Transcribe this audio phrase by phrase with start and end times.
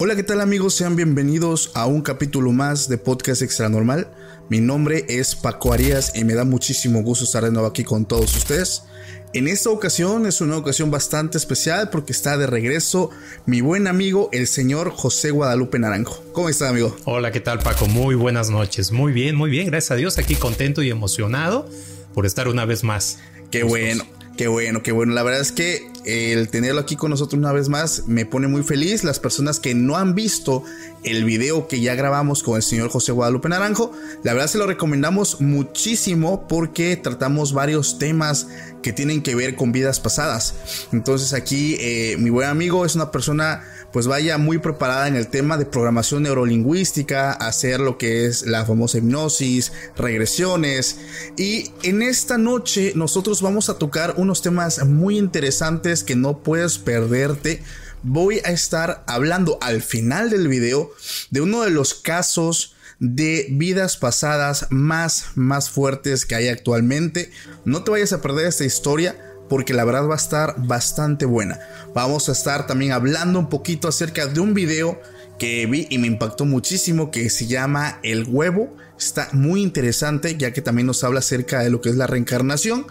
[0.00, 0.74] Hola, ¿qué tal amigos?
[0.74, 4.06] Sean bienvenidos a un capítulo más de Podcast Extra Normal.
[4.48, 8.06] Mi nombre es Paco Arias y me da muchísimo gusto estar de nuevo aquí con
[8.06, 8.84] todos ustedes.
[9.32, 13.10] En esta ocasión es una ocasión bastante especial porque está de regreso
[13.44, 16.22] mi buen amigo el señor José Guadalupe Naranjo.
[16.32, 16.96] ¿Cómo está amigo?
[17.04, 17.86] Hola, ¿qué tal Paco?
[17.86, 18.92] Muy buenas noches.
[18.92, 19.66] Muy bien, muy bien.
[19.66, 20.16] Gracias a Dios.
[20.18, 21.68] Aquí contento y emocionado
[22.14, 23.18] por estar una vez más.
[23.50, 24.04] Qué bueno,
[24.36, 25.12] qué bueno, qué bueno.
[25.12, 28.62] La verdad es que el tenerlo aquí con nosotros una vez más me pone muy
[28.62, 29.04] feliz.
[29.04, 30.64] Las personas que no han visto
[31.04, 33.92] el video que ya grabamos con el señor José Guadalupe Naranjo,
[34.22, 38.48] la verdad se lo recomendamos muchísimo porque tratamos varios temas
[38.82, 40.54] que tienen que ver con vidas pasadas.
[40.92, 45.28] Entonces aquí eh, mi buen amigo es una persona pues vaya muy preparada en el
[45.28, 50.98] tema de programación neurolingüística, hacer lo que es la famosa hipnosis, regresiones.
[51.36, 56.78] Y en esta noche nosotros vamos a tocar unos temas muy interesantes que no puedes
[56.78, 57.62] perderte.
[58.02, 60.90] Voy a estar hablando al final del video
[61.30, 67.30] de uno de los casos de vidas pasadas más, más fuertes que hay actualmente.
[67.64, 69.16] No te vayas a perder esta historia
[69.48, 71.58] porque la verdad va a estar bastante buena.
[71.94, 75.00] Vamos a estar también hablando un poquito acerca de un video
[75.38, 78.76] que vi y me impactó muchísimo que se llama El huevo.
[78.98, 82.86] Está muy interesante ya que también nos habla acerca de lo que es la reencarnación.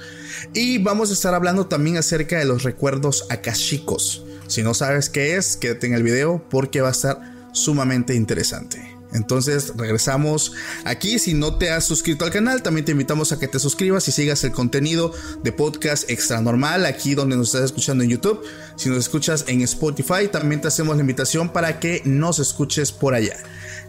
[0.54, 4.24] Y vamos a estar hablando también acerca de los recuerdos akashicos.
[4.48, 7.20] Si no sabes qué es, quédate en el video porque va a estar
[7.52, 8.97] sumamente interesante.
[9.18, 10.54] Entonces regresamos
[10.86, 11.20] aquí.
[11.20, 14.12] Si no te has suscrito al canal, también te invitamos a que te suscribas y
[14.12, 15.12] sigas el contenido
[15.44, 18.42] de podcast extra normal aquí donde nos estás escuchando en YouTube.
[18.78, 23.14] Si nos escuchas en Spotify, también te hacemos la invitación para que nos escuches por
[23.14, 23.38] allá.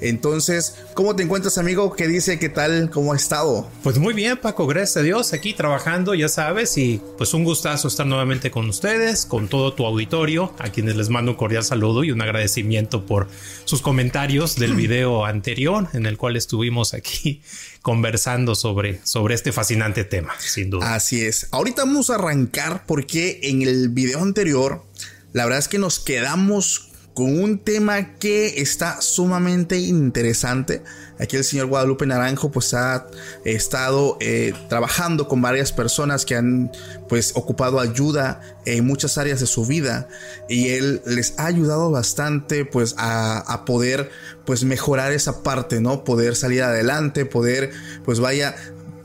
[0.01, 1.95] Entonces, ¿cómo te encuentras, amigo?
[1.95, 2.39] ¿Qué dice?
[2.39, 2.91] ¿Qué tal?
[2.91, 3.69] ¿Cómo ha estado?
[3.83, 7.89] Pues muy bien, Paco, gracias a Dios, aquí trabajando, ya sabes, y pues un gustazo
[7.89, 12.05] estar nuevamente con ustedes, con todo tu auditorio, a quienes les mando un cordial saludo
[12.05, 13.29] y un agradecimiento por
[13.65, 17.43] sus comentarios del video anterior, en el cual estuvimos aquí
[17.83, 20.95] conversando sobre, sobre este fascinante tema, sin duda.
[20.95, 21.49] Así es.
[21.51, 24.85] Ahorita vamos a arrancar porque en el video anterior,
[25.33, 26.88] la verdad es que nos quedamos
[27.19, 30.85] con un tema que está sumamente interesante.
[31.19, 33.09] Aquí el señor Guadalupe Naranjo pues ha
[33.45, 36.71] estado eh, trabajando con varias personas que han
[37.09, 40.07] pues ocupado ayuda en muchas áreas de su vida
[40.49, 44.13] y él les ha ayudado bastante pues a, a poder
[44.47, 46.05] pues mejorar esa parte, ¿no?
[46.05, 47.73] Poder salir adelante, poder
[48.05, 48.55] pues vaya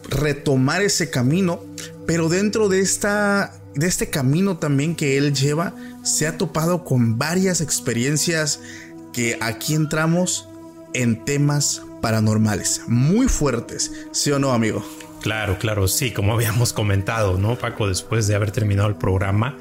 [0.08, 1.64] retomar ese camino,
[2.06, 5.74] pero dentro de esta de este camino también que él lleva,
[6.04, 8.60] se ha topado con varias experiencias
[9.12, 10.48] que aquí entramos
[10.94, 14.84] en temas paranormales, muy fuertes, ¿sí o no, amigo?
[15.22, 17.88] Claro, claro, sí, como habíamos comentado, ¿no, Paco?
[17.88, 19.58] Después de haber terminado el programa,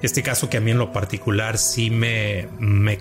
[0.00, 2.98] este caso que a mí en lo particular sí me, me,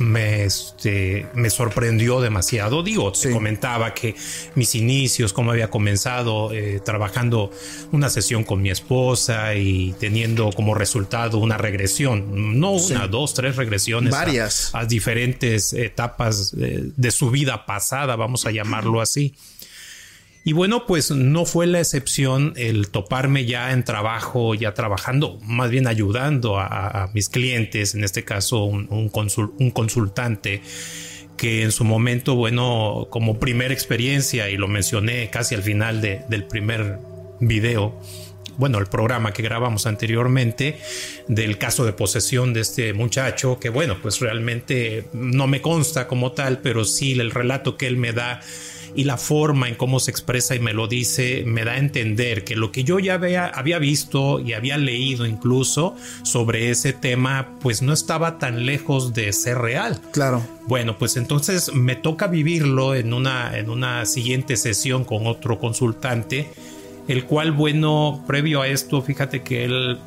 [0.00, 2.82] me, este, me sorprendió demasiado.
[2.82, 4.14] Digo, se comentaba que
[4.54, 7.50] mis inicios, cómo había comenzado eh, trabajando
[7.92, 13.56] una sesión con mi esposa y teniendo como resultado una regresión, no una, dos, tres
[13.56, 14.10] regresiones.
[14.10, 14.70] Varias.
[14.74, 19.34] A, diferentes etapas de, de su vida pasada, vamos a llamarlo así.
[20.42, 25.70] Y bueno, pues no fue la excepción el toparme ya en trabajo, ya trabajando, más
[25.70, 30.62] bien ayudando a, mis clientes, en este caso un, un, consultante
[31.36, 36.22] que en su momento, bueno, como primera experiencia, y lo mencioné casi al final de,
[36.28, 36.98] del primer
[37.40, 38.00] video,
[38.56, 40.78] bueno, el programa que grabamos anteriormente
[41.28, 46.32] del caso de posesión de este muchacho, que bueno, pues realmente no me consta como
[46.32, 48.40] tal, pero sí el relato que él me da
[48.94, 52.44] y la forma en cómo se expresa y me lo dice me da a entender
[52.44, 57.58] que lo que yo ya había, había visto y había leído incluso sobre ese tema
[57.60, 60.00] pues no estaba tan lejos de ser real.
[60.12, 60.42] Claro.
[60.66, 66.50] Bueno, pues entonces me toca vivirlo en una, en una siguiente sesión con otro consultante,
[67.08, 69.98] el cual, bueno, previo a esto, fíjate que él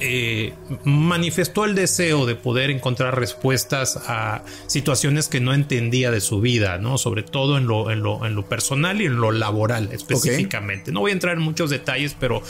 [0.00, 0.52] eh,
[0.84, 6.78] manifestó el deseo de poder encontrar respuestas a situaciones que no entendía de su vida,
[6.78, 6.98] ¿no?
[6.98, 10.92] Sobre todo en lo, en lo, en lo personal y en lo laboral específicamente.
[10.92, 12.42] No voy a entrar en muchos detalles, pero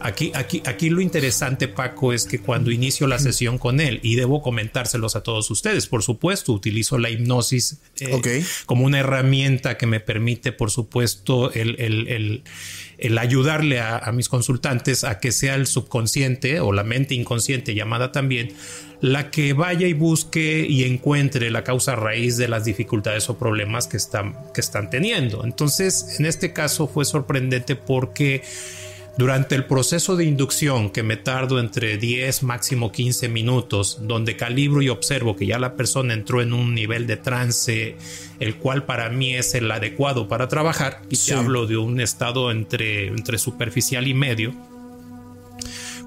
[0.00, 4.14] aquí, aquí, aquí lo interesante, Paco, es que cuando inicio la sesión con él, y
[4.14, 9.86] debo comentárselos a todos ustedes, por supuesto, utilizo la hipnosis eh, como una herramienta que
[9.86, 12.42] me permite, por supuesto, el, el el
[13.18, 18.54] ayudarle a, mis consultantes a que sea el subconsciente o la mente inconsciente llamada también
[19.00, 23.86] la que vaya y busque y encuentre la causa raíz de las dificultades o problemas
[23.86, 25.44] que están, que están teniendo.
[25.44, 28.42] Entonces, en este caso fue sorprendente porque
[29.18, 34.82] durante el proceso de inducción, que me tardo entre 10, máximo 15 minutos, donde calibro
[34.82, 37.96] y observo que ya la persona entró en un nivel de trance,
[38.40, 42.50] el cual para mí es el adecuado para trabajar, y te hablo de un estado
[42.50, 44.54] entre, entre superficial y medio,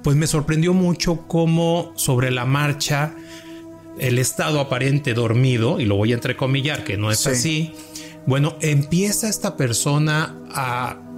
[0.03, 3.15] pues me sorprendió mucho cómo sobre la marcha
[3.99, 7.73] el estado aparente dormido, y lo voy a entrecomillar, que no es así,
[8.27, 11.08] bueno, empieza esta persona a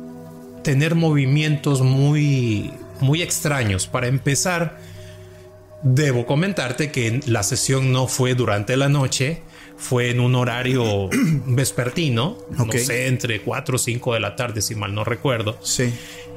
[0.63, 3.87] tener movimientos muy, muy extraños.
[3.87, 4.79] Para empezar,
[5.83, 9.41] debo comentarte que la sesión no fue durante la noche,
[9.77, 11.09] fue en un horario
[11.45, 15.57] vespertino, no sé, entre 4 o 5 de la tarde, si mal no recuerdo.
[15.63, 15.93] Sí.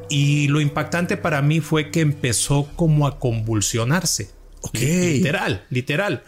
[0.09, 4.31] Y lo impactante para mí fue que empezó como a convulsionarse.
[4.73, 6.23] Literal, literal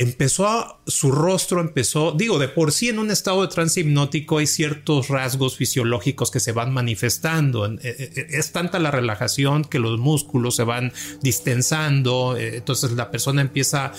[0.00, 4.38] empezó a, su rostro empezó, digo, de por sí en un estado de trance hipnótico
[4.38, 7.66] hay ciertos rasgos fisiológicos que se van manifestando.
[7.66, 10.92] Eh, eh, eh, es tanta la relajación que los músculos se van
[11.22, 13.92] distensando, entonces la persona empieza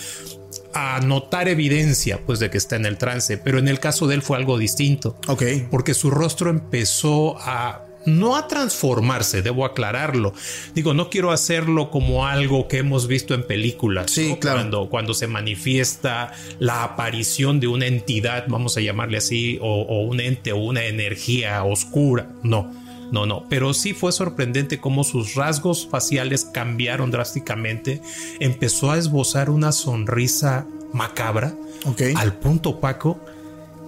[0.74, 4.16] a notar evidencia pues de que está en el trance, pero en el caso de
[4.16, 5.16] él fue algo distinto.
[5.28, 5.44] Ok.
[5.70, 10.32] Porque su rostro empezó a no a transformarse, debo aclararlo.
[10.74, 14.10] Digo, no quiero hacerlo como algo que hemos visto en películas.
[14.10, 14.58] Sí, claro.
[14.58, 20.02] Cuando, cuando, se manifiesta la aparición de una entidad, vamos a llamarle así, o, o
[20.02, 22.28] un ente o una energía oscura.
[22.42, 22.72] No,
[23.12, 23.44] no, no.
[23.48, 28.00] Pero sí fue sorprendente cómo sus rasgos faciales cambiaron drásticamente.
[28.40, 31.54] Empezó a esbozar una sonrisa macabra.
[31.84, 32.02] Ok.
[32.16, 33.20] Al punto, Paco,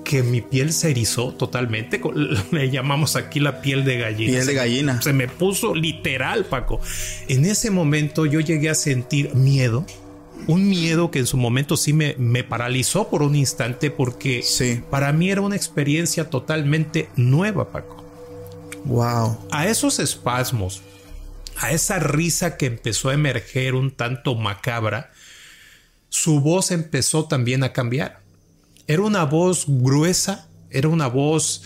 [0.04, 2.00] que mi piel se erizó totalmente.
[2.52, 4.32] Le llamamos aquí la piel de gallina.
[4.32, 5.02] Piel de gallina.
[5.02, 6.80] Se me puso literal, Paco.
[7.28, 9.84] En ese momento yo llegué a sentir miedo.
[10.46, 14.82] Un miedo que en su momento sí me, me paralizó por un instante porque sí.
[14.90, 18.04] para mí era una experiencia totalmente nueva, Paco.
[18.84, 19.38] Wow.
[19.50, 20.82] A esos espasmos,
[21.56, 25.12] a esa risa que empezó a emerger un tanto macabra,
[26.10, 28.23] su voz empezó también a cambiar
[28.86, 31.62] era una voz gruesa, era una voz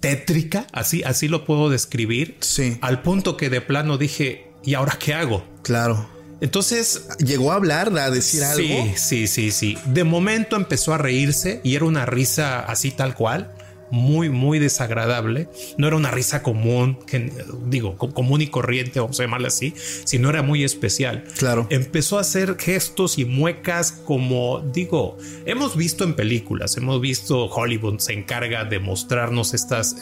[0.00, 2.36] tétrica, así, así lo puedo describir.
[2.40, 2.78] Sí.
[2.80, 5.44] Al punto que de plano dije, ¿y ahora qué hago?
[5.62, 6.08] Claro.
[6.40, 7.08] Entonces.
[7.18, 8.62] ¿Llegó a hablar, a decir algo?
[8.62, 9.78] Sí, sí, sí, sí.
[9.86, 13.54] De momento empezó a reírse y era una risa así tal cual
[13.94, 15.48] muy, muy desagradable.
[15.78, 17.32] No era una risa común, que,
[17.66, 19.72] digo, común y corriente, vamos a llamarla así,
[20.04, 21.24] sino era muy especial.
[21.38, 21.66] Claro.
[21.70, 28.00] Empezó a hacer gestos y muecas como, digo, hemos visto en películas, hemos visto Hollywood
[28.00, 29.96] se encarga de mostrarnos estas,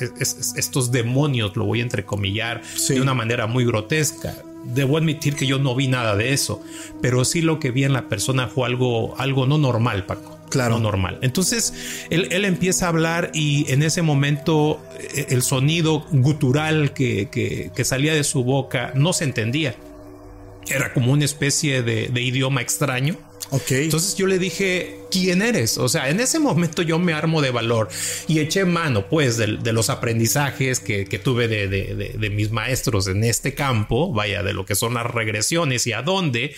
[0.57, 4.35] estos demonios, lo voy a entrecomillar, de una manera muy grotesca
[4.65, 6.63] debo admitir que yo no vi nada de eso,
[7.01, 10.32] pero sí lo que vi en la persona fue algo, algo no normal, Paco.
[10.53, 10.75] Claro.
[10.75, 11.19] Lo normal.
[11.23, 11.73] Entonces,
[12.11, 14.81] él, él empieza a hablar y en ese momento
[15.15, 19.75] eh, el sonido gutural que, que- que salía de su boca no se entendía.
[20.69, 23.17] Era como una especie de, de idioma extraño.
[23.51, 23.71] Ok.
[23.73, 25.77] Entonces yo le dije, ¿quién eres?
[25.77, 27.89] O sea, en ese momento yo me armo de valor
[28.27, 32.31] y eché mano, pues, de, de los aprendizajes que, que tuve de, de- de- de
[32.31, 36.55] mis maestros en este campo, vaya, de lo que son las regresiones y a dónde,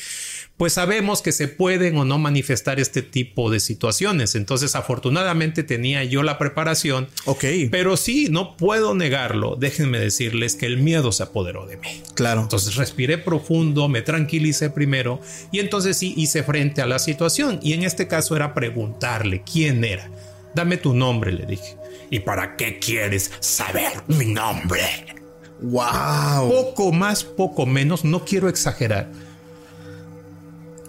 [0.56, 4.36] pues sabemos que se pueden o no manifestar este tipo de situaciones.
[4.36, 7.08] Entonces, afortunadamente tenía yo la preparación.
[7.24, 7.44] ok.
[7.70, 9.56] Pero sí, no puedo negarlo.
[9.56, 12.02] Déjenme decirles que el miedo se apoderó de mí.
[12.14, 12.42] claro.
[12.42, 15.20] Entonces respiré profundo, me tranquilicé primero
[15.50, 17.58] y entonces sí hice frente a la situación.
[17.62, 20.08] Y en este caso era preguntarle quién era.
[20.54, 21.76] Dame tu nombre, le dije.
[22.10, 24.82] ¿Y para qué quieres saber mi nombre?
[25.60, 26.48] wow.
[26.48, 29.10] Poco más, poco menos, no quiero exagerar.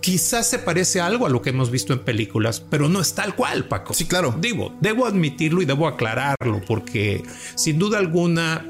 [0.06, 3.36] Quizás se parece algo a lo que hemos visto en películas, pero no es tal
[3.36, 3.96] cual, Paco.
[3.96, 4.36] Sí, claro.
[4.40, 7.24] Digo, debo admitirlo y debo aclararlo, porque
[7.56, 8.64] sin duda alguna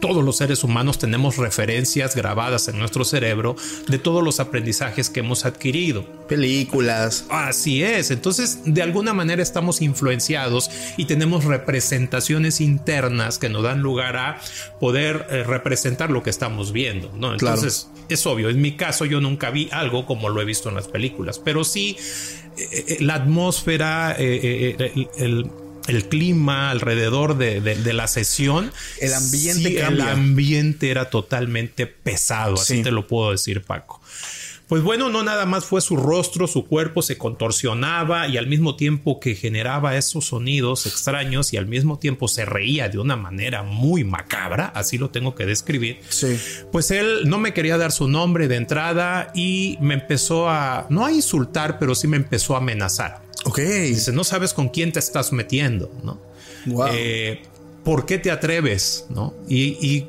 [0.00, 3.56] todos los seres humanos tenemos referencias grabadas en nuestro cerebro
[3.88, 6.04] de todos los aprendizajes que hemos adquirido.
[6.28, 7.24] Películas.
[7.28, 13.80] Así es, entonces de alguna manera estamos influenciados y tenemos representaciones internas que nos dan
[13.80, 14.40] lugar a
[14.80, 17.36] poder eh, representar lo que estamos viendo, ¿no?
[17.36, 17.56] Claro.
[17.56, 20.74] Entonces es obvio, en mi caso yo nunca vi algo como lo he visto en
[20.76, 21.96] las películas, pero sí
[22.58, 24.76] eh, eh, la atmósfera, el,
[25.18, 25.50] el-
[25.88, 28.72] el clima alrededor de, de- de la sesión.
[29.00, 32.82] El ambiente sí, el ambiente era totalmente pesado, así Sí.
[32.82, 34.00] te lo puedo decir, Paco.
[34.68, 38.74] Pues bueno, no nada más fue su rostro, su cuerpo se contorsionaba y al mismo
[38.74, 43.62] tiempo que generaba esos sonidos extraños y al mismo tiempo se reía de una manera
[43.62, 46.00] muy macabra, así lo tengo que describir.
[46.08, 46.36] Sí.
[46.72, 51.06] Pues él no me quería dar su nombre de entrada y me empezó a, no
[51.06, 53.24] a insultar, pero sí me empezó a amenazar.
[53.56, 53.68] Ok.
[53.88, 56.20] Dice, no sabes con quién te estás metiendo, ¿no?
[56.66, 56.88] Wow.
[56.92, 57.42] Eh,
[57.84, 59.06] ¿Por qué te atreves?
[59.08, 59.32] ¿No?
[59.48, 60.08] Y, y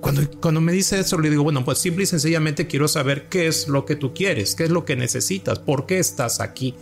[0.00, 3.46] cuando, cuando me dice eso, le digo, bueno, pues simple y sencillamente quiero saber qué
[3.46, 6.74] es lo que tú quieres, qué es lo que necesitas, por qué estás aquí.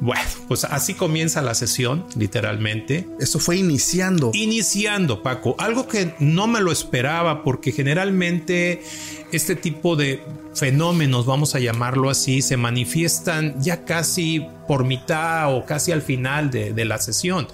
[0.00, 3.06] Bueno, pues así comienza la sesión, literalmente.
[3.18, 4.30] Esto fue iniciando.
[4.32, 8.82] Iniciando, Paco, algo que no me lo esperaba porque generalmente
[9.30, 10.22] este tipo de
[10.54, 16.50] fenómenos, vamos a llamarlo así, se manifiestan ya casi por mitad o casi al final
[16.50, 17.46] de, de la sesión.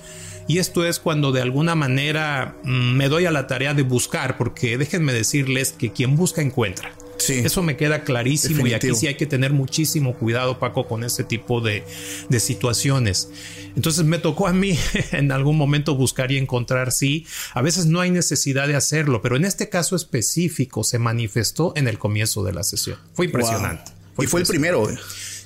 [0.48, 4.36] Y esto es cuando de alguna manera mm, me doy a la tarea de buscar,
[4.36, 6.92] porque déjenme decirles que quien busca encuentra.
[7.18, 7.34] Sí.
[7.44, 11.24] Eso me queda clarísimo y aquí sí hay que tener muchísimo cuidado, Paco, con este
[11.24, 11.84] tipo de,
[12.28, 13.30] de situaciones.
[13.74, 14.78] Entonces me tocó a mí
[15.12, 19.36] en algún momento buscar y encontrar, sí, a veces no hay necesidad de hacerlo, pero
[19.36, 22.98] en este caso específico se manifestó en el comienzo de la sesión.
[23.14, 23.92] Fue impresionante.
[24.16, 24.24] Wow.
[24.24, 24.50] Y fue el impresionante.
[24.50, 24.80] primero.
[24.82, 24.96] güey.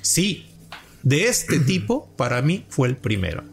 [0.01, 0.45] Sí,
[1.03, 3.43] de este tipo, para mí fue el primero.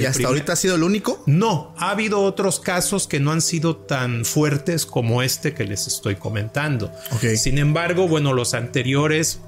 [0.00, 1.22] Y hasta primer- ahorita ha sido el único.
[1.26, 5.86] no, ha habido otros casos que no han sido tan fuertes como este que les
[5.86, 6.92] estoy comentando.
[7.36, 9.40] Sin embargo, bueno, los anteriores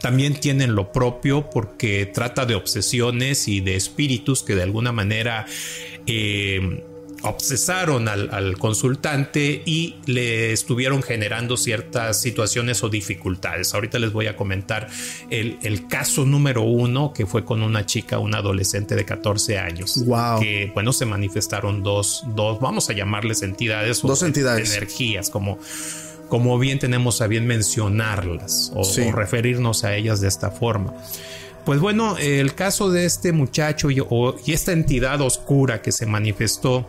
[0.00, 5.44] también tienen lo propio porque trata de obsesiones y de espíritus que de alguna manera
[6.06, 6.84] eh,
[7.22, 13.74] obsesaron al, al consultante y le estuvieron generando ciertas situaciones o dificultades.
[13.74, 14.88] Ahorita les voy a comentar
[15.30, 20.04] el, el caso número uno que fue con una chica, una adolescente de 14 años.
[20.06, 20.40] Wow.
[20.40, 24.72] Que bueno, se manifestaron dos, dos, vamos a llamarles entidades o Dos entidades.
[24.76, 25.58] energías, como,
[26.28, 29.02] como bien tenemos a bien mencionarlas o, Sí.
[29.02, 30.94] o referirnos a ellas de esta forma.
[31.64, 36.06] Pues bueno, el caso de este muchacho y, o- y esta entidad oscura que se
[36.06, 36.88] manifestó,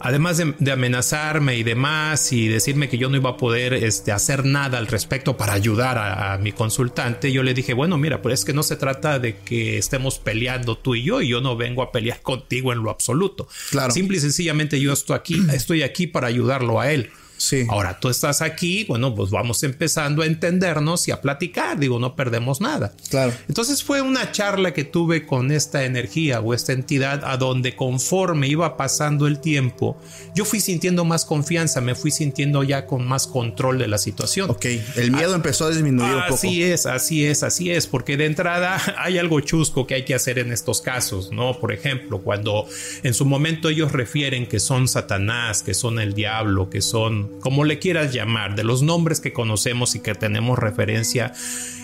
[0.00, 4.12] además de, de amenazarme y demás y decirme que yo no iba a poder este,
[4.12, 8.22] hacer nada al respecto para ayudar a, a mi consultante, yo le dije, bueno, mira,
[8.22, 11.40] pues es que no se trata de que estemos peleando tú y yo y yo
[11.40, 13.48] no vengo a pelear contigo en lo absoluto.
[13.70, 13.92] Claro.
[13.92, 17.10] Simple y sencillamente yo estoy aquí, estoy aquí para ayudarlo a él.
[17.36, 17.66] Sí.
[17.68, 22.16] Ahora tú estás aquí, bueno, pues vamos empezando a entendernos y a platicar, digo, no
[22.16, 22.92] perdemos nada.
[23.10, 23.32] Claro.
[23.48, 28.48] Entonces fue una charla que tuve con esta energía o esta entidad a donde conforme
[28.48, 29.98] iba pasando el tiempo,
[30.34, 34.50] yo fui sintiendo más confianza, me fui sintiendo ya con más control de la situación.
[34.50, 34.66] Ok.
[34.96, 36.34] El miedo empezó a disminuir un poco.
[36.34, 40.14] Así es, así es, así es, porque de entrada hay algo chusco que hay que
[40.14, 41.58] hacer en estos casos, ¿no?
[41.58, 42.66] Por ejemplo, cuando
[43.02, 47.64] en su momento ellos refieren que son Satanás, que son el diablo, que son, como
[47.64, 51.32] le quieras llamar, de los nombres que conocemos y que tenemos referencia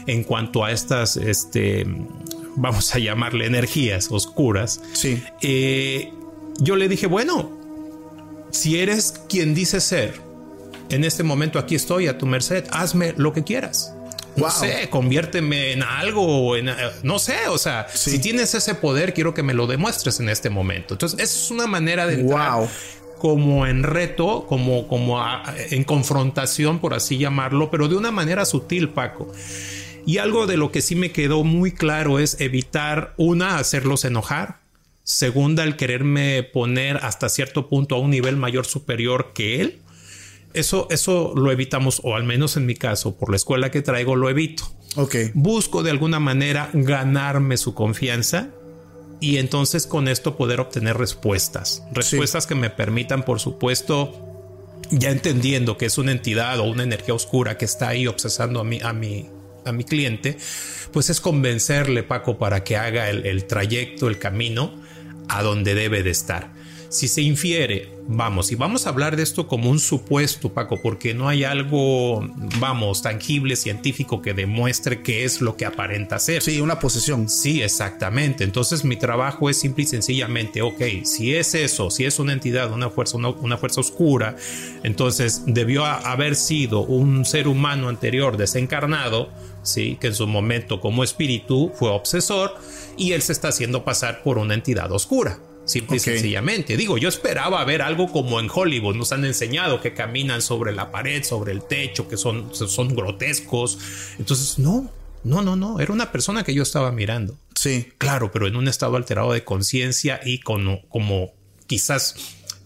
[0.07, 1.85] en cuanto a estas, este,
[2.57, 4.81] vamos a llamarle energías oscuras.
[4.93, 5.23] Sí.
[5.43, 6.11] Eh,
[6.59, 7.51] yo le dije, bueno,
[8.51, 10.21] si eres quien dice ser,
[10.91, 13.93] en este momento aquí estoy a tu merced, hazme lo que quieras.
[14.37, 14.51] No Wow.
[14.51, 18.13] sé, conviérteme en algo, o en, eh, no sé, o sea, Sí.
[18.13, 20.95] si tienes ese poder, quiero que me lo demuestres en este momento.
[20.95, 22.69] Entonces, es una manera de entrar Wow.
[23.23, 28.45] Como en reto, como, como a- en confrontación, por así llamarlo, pero de una manera
[28.45, 29.31] sutil, Paco.
[30.05, 34.59] Y algo de lo que sí me quedó muy claro es evitar, una, hacerlos enojar.
[35.05, 39.79] Segunda, el quererme poner hasta cierto punto a un nivel mayor superior que él.
[40.52, 44.17] Eso, eso lo evitamos, o al menos en mi caso, por la escuela que traigo,
[44.17, 44.64] lo evito.
[44.97, 45.14] Ok.
[45.35, 48.49] Busco de alguna manera ganarme su confianza
[49.23, 51.85] y entonces con esto poder obtener respuestas.
[51.93, 54.12] Respuestas que me permitan, por supuesto,
[54.91, 58.64] ya entendiendo que es una entidad o una energía oscura que está ahí obsesando a
[58.64, 59.31] mi, a mi,
[59.64, 60.37] a mi cliente,
[60.93, 64.75] pues es convencerle, Paco, para que haga el, el trayecto, el camino
[65.29, 66.50] a donde debe de estar.
[66.93, 71.15] Si se infiere, vamos, y vamos a hablar de esto como un supuesto, Paco, porque
[71.15, 72.21] no hay algo,
[72.61, 76.43] vamos, tangible, científico que demuestre qué es lo que aparenta ser.
[76.43, 77.31] Sí, una posesión.
[77.31, 78.45] Sí, exactamente.
[78.45, 82.71] Entonces mi trabajo es simple y sencillamente, ok, si es eso, si es una entidad,
[82.71, 84.37] una fuerza, una, una fuerza oscura,
[84.83, 89.31] entonces debió haber sido un ser humano anterior desencarnado,
[89.63, 92.55] sí, que en su momento como espíritu fue obsesor
[92.99, 95.39] y él se está haciendo pasar por una entidad oscura.
[95.64, 96.76] Simple y sencillamente.
[96.76, 98.97] Digo, yo esperaba ver algo como en Hollywood.
[98.97, 103.78] Nos han enseñado que caminan sobre la pared, sobre el techo, que son, son grotescos.
[104.19, 104.90] Entonces, no,
[105.25, 105.81] no, no, no.
[105.81, 107.37] Era una persona que yo estaba mirando.
[107.54, 107.92] Sí.
[107.99, 111.33] Claro, pero en un estado alterado de conciencia y con como
[111.66, 112.16] quizás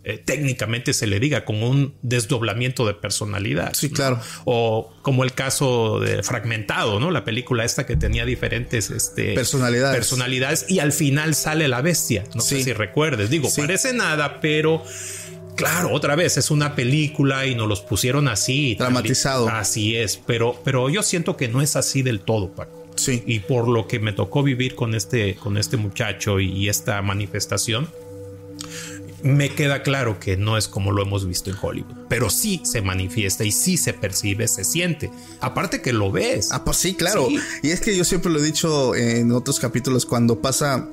[0.08, 3.72] eh, técnicamente se le diga, como un desdoblamiento de personalidad.
[3.74, 3.94] Sí, ¿no?
[3.94, 4.20] claro.
[4.44, 7.10] O como el caso de Fragmentado, ¿no?
[7.10, 9.96] La película esta que tenía diferentes este, Personalidades.
[9.96, 12.22] personalidades y al final sale la bestia.
[12.36, 12.58] No Sí.
[12.58, 13.30] sé si recuerdes.
[13.30, 13.60] Digo, Sí.
[13.60, 14.82] parece nada, pero
[15.56, 18.76] claro, otra vez es una película y nos los pusieron así.
[18.76, 19.48] Dramatizado.
[19.48, 23.22] Así es, pero, pero yo siento que no es así del todo, Paco Sí.
[23.26, 27.02] y por lo que me tocó vivir con este, con este muchacho y, y esta
[27.02, 27.88] manifestación,
[29.22, 32.82] me queda claro que no es como lo hemos visto en Hollywood, pero sí se
[32.82, 35.10] manifiesta y sí se percibe, se siente.
[35.40, 36.50] Aparte que lo ves.
[36.52, 37.26] Ah, pues sí, claro.
[37.28, 37.38] Sí.
[37.62, 40.88] Y es que yo siempre lo he dicho en otros capítulos, cuando pasa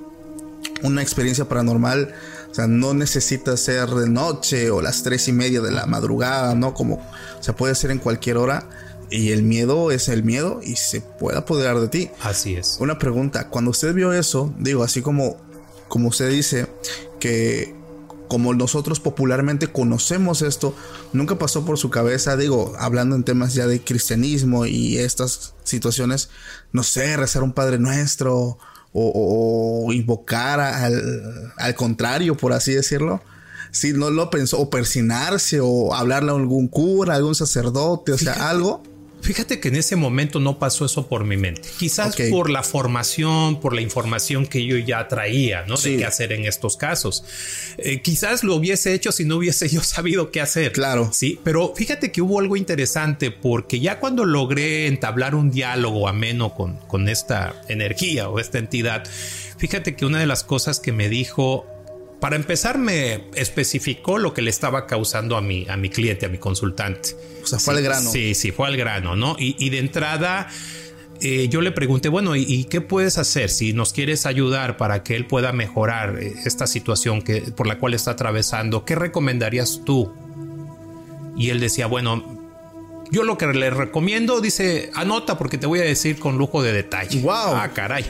[0.81, 2.13] una experiencia paranormal,
[2.49, 6.55] o sea, no necesita ser de noche o las tres y media de la madrugada,
[6.55, 6.73] ¿no?
[6.73, 8.69] Como, o sea, puede ser en cualquier hora.
[9.09, 12.09] Y el miedo es el miedo y se puede apoderar de ti.
[12.21, 12.77] Así es.
[12.79, 15.37] Una pregunta, cuando usted vio eso, digo, así como,
[15.87, 16.67] como usted dice,
[17.19, 17.75] que
[18.33, 20.75] como nosotros popularmente conocemos esto,
[21.11, 26.31] nunca pasó por su cabeza, digo, hablando en temas ya de cristianismo y estas situaciones,
[26.71, 28.57] no sé, rezar un Padre Nuestro
[28.91, 33.21] o, invocar al, al contrario, por así decirlo.
[33.69, 38.17] Si no lo pensó, o persinarse, o hablarle a algún cura, a algún sacerdote, o
[38.17, 38.81] sea, algo.
[39.23, 41.69] Fíjate que en ese momento no pasó eso por mi mente.
[41.79, 45.77] Quizás por la formación, por la información que yo ya traía, ¿no?
[45.77, 45.91] Sí.
[45.91, 47.23] De qué hacer en estos casos.
[47.77, 50.73] Eh, quizás lo hubiese hecho si no hubiese yo sabido qué hacer.
[50.73, 51.09] Claro.
[51.13, 56.53] Sí, pero fíjate que hubo algo interesante porque ya cuando logré entablar un diálogo ameno
[56.53, 59.07] con, con esta energía o esta entidad,
[59.57, 61.65] fíjate que una de las cosas que me dijo
[62.23, 66.29] para empezar, me especificó lo que le estaba causando a mi, a mi cliente, a
[66.29, 67.17] mi consultante.
[67.43, 68.09] O sea, fue al grano.
[68.09, 69.35] Sí, sí, fue al grano, ¿no?
[69.37, 70.47] Y, y de entrada,
[71.19, 75.03] eh, yo le pregunté, bueno, ¿y, y qué puedes hacer si nos quieres ayudar para
[75.03, 78.85] que él pueda mejorar eh, esta situación que, por la cual está atravesando?
[78.85, 80.13] ¿Qué recomendarías tú?
[81.35, 82.42] Y él decía, bueno,
[83.13, 86.73] yo lo que le recomiendo, dice, anota porque te voy a decir con lujo de
[86.73, 87.21] detalle.
[87.21, 87.31] Wow.
[87.55, 88.03] Ah, caray.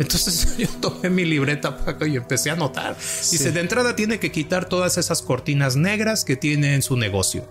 [0.00, 2.96] Entonces yo tomé mi libreta y empecé a anotar.
[2.96, 7.46] Dice, de entrada tiene que quitar todas esas cortinas negras que tiene en su negocio.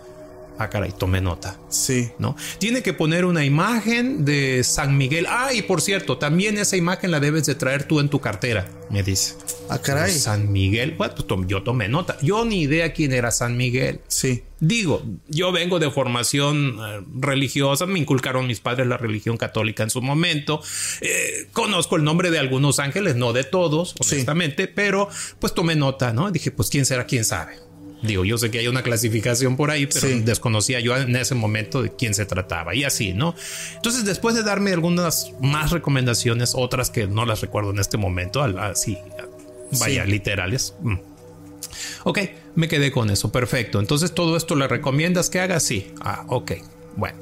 [0.60, 1.60] Ah, caray, tomé nota.
[1.70, 2.10] Sí.
[2.20, 2.36] ¿no?
[2.60, 5.26] Tiene que poner una imagen de San Miguel.
[5.30, 8.67] Ah, y por cierto, también esa imagen la debes de traer tú en tu cartera,
[8.89, 9.36] me dice.
[9.70, 10.12] Ah, caray.
[10.13, 12.17] San Miguel, bueno, pues tom- yo tomé nota.
[12.22, 14.00] Yo ni idea quién era San Miguel.
[14.08, 14.43] Sí.
[14.60, 19.89] Digo, yo vengo de formación eh, religiosa, me inculcaron mis padres la religión católica en
[19.91, 20.62] su momento.
[21.02, 24.15] Eh, conozco el nombre de algunos ángeles, no de todos, Sí.
[24.15, 26.32] honestamente, pero pues tomé nota, ¿no?
[26.32, 27.58] Dije, pues quién será, quién sabe.
[28.04, 30.20] Digo, yo sé que hay una clasificación por ahí, pero Sí.
[30.22, 33.34] desconocía yo en ese momento de quién se trataba y así, ¿no?
[33.76, 38.44] Entonces, después de darme algunas más recomendaciones, otras que no las recuerdo en este momento,
[38.44, 38.98] así,
[39.80, 40.12] vaya, Sí.
[40.12, 40.74] literales.
[40.82, 40.96] mm,
[42.04, 42.20] Ok,
[42.56, 43.80] me quedé con eso, perfecto.
[43.80, 45.92] Entonces todo esto le recomiendas que haga, sí.
[46.00, 46.54] Ah, ok,
[46.96, 47.18] bueno.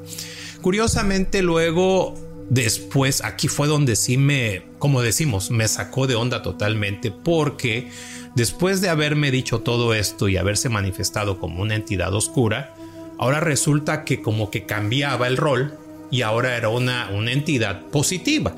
[0.60, 2.14] Curiosamente luego,
[2.50, 7.90] después, aquí fue donde sí me, como decimos, me sacó de onda totalmente porque
[8.34, 12.74] después de haberme dicho todo esto y haberse manifestado como una entidad oscura,
[13.18, 15.76] ahora resulta que como que cambiaba el rol
[16.10, 18.54] y ahora era una, una entidad positiva.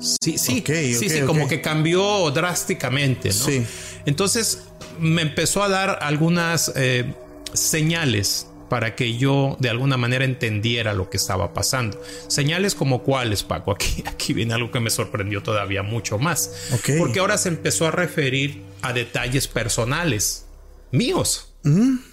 [0.00, 1.26] Sí, sí, Ok, sí, ok, sí, ok.
[1.26, 3.34] como que cambió drásticamente, ¿no?
[3.34, 3.62] Sí.
[4.06, 4.62] Entonces
[4.98, 7.12] me empezó a dar algunas eh,
[7.52, 12.00] señales para que yo de alguna manera entendiera lo que estaba pasando.
[12.28, 13.72] Señales como cuáles, Paco.
[13.74, 16.70] Aquí, aquí viene algo que me sorprendió todavía mucho más.
[16.72, 16.90] Ok.
[16.96, 20.46] Porque ahora se empezó a referir a detalles personales
[20.92, 21.52] míos.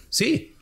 [0.09, 0.55] Sí.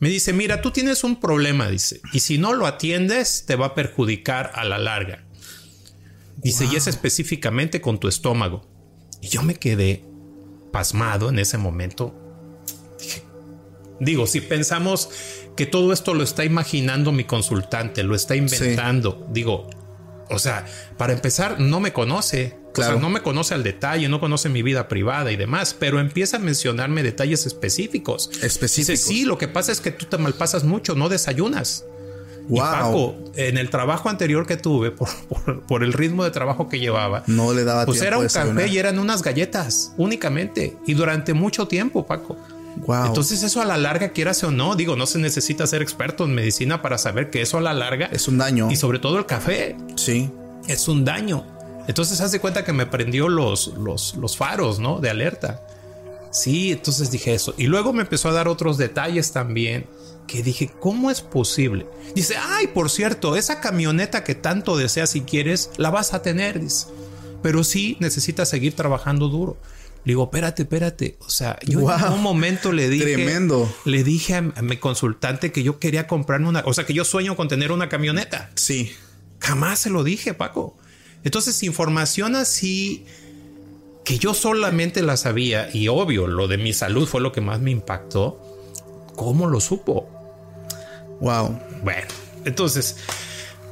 [0.00, 3.66] Me dice, mira, tú tienes un problema, dice, y si no lo atiendes, te va
[3.66, 5.24] a perjudicar a la larga.
[6.36, 8.68] Dice, y es específicamente con tu estómago.
[9.22, 10.04] Y yo me quedé
[10.72, 12.25] pasmado en ese momento.
[14.00, 15.08] Digo, si pensamos
[15.56, 19.68] que todo esto lo está imaginando mi consultante, lo está inventando, digo,
[20.28, 20.66] o sea,
[20.98, 22.56] para empezar, no me conoce.
[22.74, 22.90] Claro.
[22.90, 25.98] O sea, no me conoce al detalle, no conoce mi vida privada y demás, pero
[25.98, 28.28] empieza a mencionarme detalles específicos.
[28.42, 28.86] Específicos.
[28.88, 31.86] Dice, sí, lo que pasa es que tú te malpasas mucho, no desayunas.
[32.48, 32.60] Y Wow.
[32.60, 36.78] Paco, en el trabajo anterior que tuve, por, por- por el ritmo de trabajo que
[36.78, 40.76] llevaba, No le daba pues era un café y eran unas galletas únicamente.
[40.86, 42.36] Y durante mucho tiempo, Paco.
[42.86, 43.06] Wow.
[43.06, 46.34] Entonces eso a la larga, quieras o no, digo, no se necesita ser experto en
[46.34, 48.70] medicina para saber que eso a la larga, es un daño.
[48.70, 50.30] y sobre todo el café, Sí.
[50.68, 51.44] es un daño.
[51.88, 54.98] Entonces haz de cuenta que me prendió los, los, los faros, ¿no?
[55.00, 55.62] De alerta.
[56.32, 57.54] Sí, entonces dije eso.
[57.56, 59.86] Y luego me empezó a dar otros detalles también
[60.26, 61.86] que dije, ¿cómo es posible?
[62.14, 66.60] Dice, ay, por cierto, esa camioneta que tanto deseas si quieres, la vas a tener,
[66.60, 66.86] dice.
[67.42, 69.56] Pero sí necesitas seguir trabajando duro.
[70.06, 71.18] Le digo, espérate, espérate.
[71.18, 73.68] O sea, yo en un momento le dije, Tremendo.
[73.84, 77.04] le dije a, a mi consultante que yo quería comprarme una, o sea, que yo
[77.04, 78.50] sueño con tener una camioneta.
[78.54, 78.92] Sí.
[79.40, 80.78] Jamás se lo dije, Paco.
[81.24, 83.04] Entonces, información así
[84.04, 87.60] que yo solamente la sabía y obvio, lo de mi salud fue lo que más
[87.60, 88.40] me impactó.
[89.16, 90.08] ¿Cómo lo supo?
[91.20, 91.58] Wow.
[91.82, 92.06] Bueno,
[92.44, 92.98] entonces,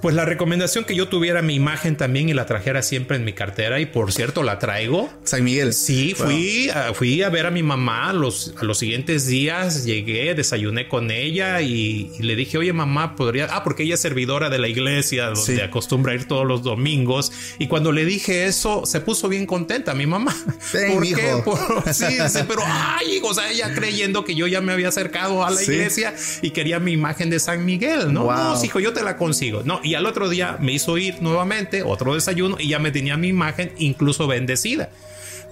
[0.05, 3.33] pues la recomendación que yo tuviera mi imagen también y la trajera siempre en mi
[3.33, 5.11] cartera y por cierto la traigo.
[5.25, 5.73] San Miguel.
[5.73, 6.27] Sí, Wow.
[6.27, 10.89] fui, a, fui a ver a mi mamá los, a los siguientes días, llegué, desayuné
[10.89, 13.47] con ella y, y le dije, oye mamá, podría...
[13.51, 15.59] Ah, porque ella es servidora de la iglesia donde Sí.
[15.63, 17.33] acostumbra ir todos los domingos.
[17.59, 20.37] Y cuando le dije eso, se puso bien contenta mi mamá.
[20.75, 21.43] Ven, ¿Por qué?
[21.43, 22.05] Por- sí,
[22.47, 25.73] pero ay, o sea, ella creyendo que yo ya me había acercado a la Sí.
[25.73, 28.25] iglesia y quería mi imagen de San Miguel, ¿no?
[28.25, 28.35] Wow.
[28.35, 29.63] No, hijo, yo te la consigo.
[29.65, 33.17] No, y al otro día me hizo ir nuevamente, otro desayuno, y ya me tenía
[33.17, 34.91] mi imagen incluso bendecida.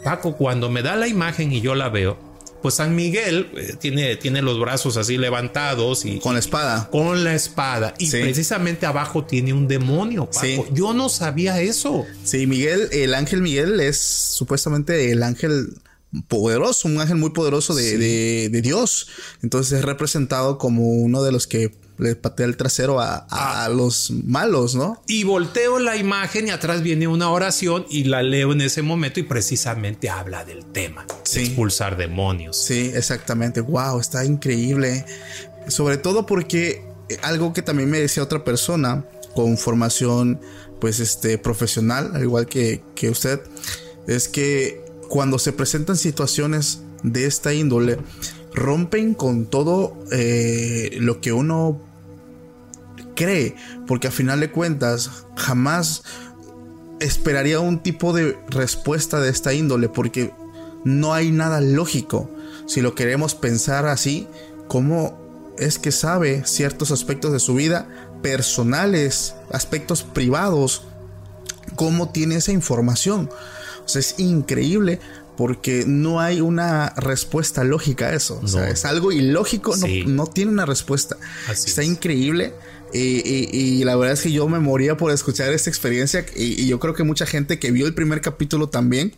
[0.05, 2.19] Paco, cuando me da la imagen y yo la veo,
[2.61, 6.89] pues San Miguel eh, tiene, tiene los brazos así levantados y Con la espada.
[6.93, 7.95] con la espada.
[7.99, 8.21] Y Sí.
[8.21, 10.41] precisamente abajo tiene un demonio, Paco.
[10.41, 10.61] Sí.
[10.73, 12.05] Yo no sabía eso.
[12.25, 15.75] Sí, Miguel, el ángel Miguel es supuestamente el ángel
[16.29, 19.09] poderoso, un ángel muy poderoso de, de- de Dios.
[19.43, 21.73] Entonces es representado como uno de los que
[22.03, 25.03] le patea el trasero a, a- a los malos, ¿no?
[25.07, 29.21] Y volteo la imagen y atrás viene una oración y la leo en ese momento
[29.21, 31.05] y precisamente habla del tema.
[31.07, 31.41] de Sí.
[31.41, 32.63] Expulsar demonios.
[32.63, 33.61] Sí, exactamente.
[33.61, 35.05] Wow, está increíble.
[35.69, 40.41] Sobre todo porque eh, algo que también me decía otra persona con formación,
[40.81, 43.41] pues, este, profesional, al igual que, que usted,
[44.07, 47.99] es que cuando se presentan situaciones de esta índole,
[48.55, 51.81] rompen con todo eh, lo que uno
[53.15, 56.03] cree, porque a final de cuentas jamás
[57.01, 60.33] esperaría un tipo de respuesta de esta índole, porque
[60.85, 62.31] no hay nada lógico.
[62.67, 64.29] Si lo queremos pensar así,
[64.69, 67.89] ¿cómo es que sabe ciertos aspectos de su vida
[68.23, 70.83] personales, aspectos privados?
[71.77, 73.29] ¿Cómo tiene esa información?
[73.85, 75.01] O sea, es increíble
[75.37, 78.39] porque no hay una respuesta lógica a eso.
[78.43, 78.67] O sea, No.
[78.69, 81.17] es algo ilógico, no- no, tiene una respuesta.
[81.49, 81.89] Así Está es.
[81.89, 82.55] increíble.
[82.93, 86.27] Y, la verdad es que yo me moría por escuchar esta experiencia.
[86.37, 89.15] Y, yo creo que mucha gente que vio el primer capítulo también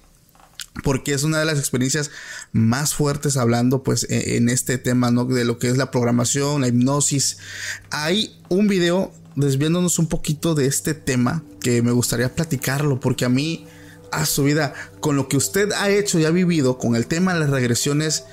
[0.82, 2.10] porque es una de las experiencias
[2.50, 5.24] más fuertes hablando pues e- en este tema ¿no?
[5.24, 7.38] de lo que es la programación, la hipnosis.
[7.90, 13.28] Hay un video desviándonos un poquito de este tema que me gustaría platicarlo porque a
[13.28, 13.66] mí
[14.10, 17.34] a su vida con lo que usted ha hecho y ha vivido con el tema
[17.34, 18.24] de las regresiones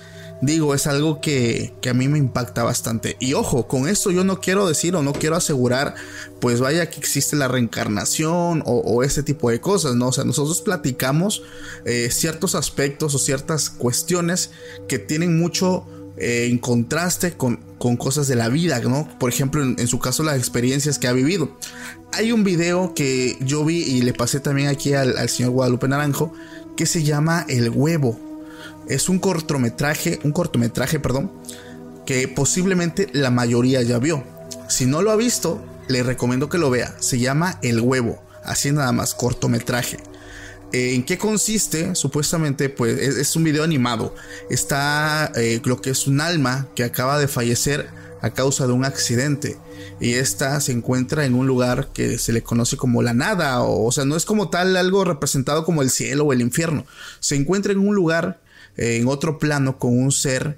[0.41, 4.23] digo es algo que, que a mí me impacta bastante y ojo con esto yo
[4.23, 5.95] no quiero decir o no quiero asegurar
[6.39, 10.23] pues vaya que existe la reencarnación o, o ese tipo de cosas no o sea
[10.23, 11.43] nosotros platicamos
[11.85, 14.51] eh, ciertos aspectos o ciertas cuestiones
[14.87, 15.85] que tienen mucho
[16.17, 19.07] eh, en contraste con, con cosas de la vida, ¿no?
[19.17, 21.57] Por ejemplo, en, su caso, las experiencias que ha vivido.
[22.13, 26.33] Hay un video que yo vi y le pasé también aquí al señor Guadalupe Naranjo
[26.75, 28.30] que se llama El Huevo.
[28.91, 31.31] Es un cortometraje, un cortometraje, perdón,
[32.05, 34.21] que posiblemente la mayoría ya vio.
[34.67, 36.93] Si no lo ha visto, le recomiendo que lo vea.
[36.99, 39.97] Se llama El Huevo, así nada más, cortometraje.
[40.73, 41.95] Eh, ¿En qué consiste?
[41.95, 44.13] Supuestamente, pues es, un video animado.
[44.49, 47.87] Está eh, lo que es un alma que acaba de fallecer
[48.21, 49.57] a causa de un accidente.
[50.01, 53.61] Y esta se encuentra en un lugar que se le conoce como la nada.
[53.63, 56.85] O, o sea, no es como tal algo representado como el cielo o el infierno.
[57.21, 58.41] Se encuentra en un lugar,
[58.81, 60.57] eh, en otro plano, con un ser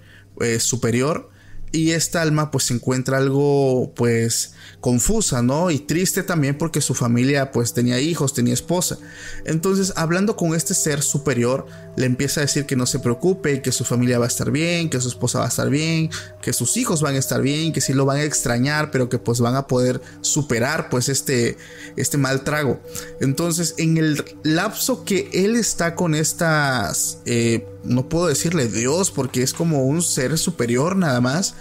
[0.57, 1.29] superior
[1.73, 5.71] y esta alma pues se encuentra algo pues confusa, ¿no?
[5.71, 8.99] Y triste también porque su familia pues tenía hijos, tenía esposa.
[9.43, 13.71] Entonces hablando con este ser superior le empieza a decir que no se preocupe, que
[13.71, 16.09] su familia va a estar bien, que su esposa va a estar bien,
[16.41, 19.19] que sus hijos van a estar bien, que sí lo van a extrañar, pero que
[19.19, 21.57] pues van a poder superar pues este,
[21.95, 22.81] este mal trago.
[23.21, 27.19] Entonces en el lapso que él está con estas...
[27.25, 31.55] Eh, no puedo decirle Dios porque es como un ser superior nada más,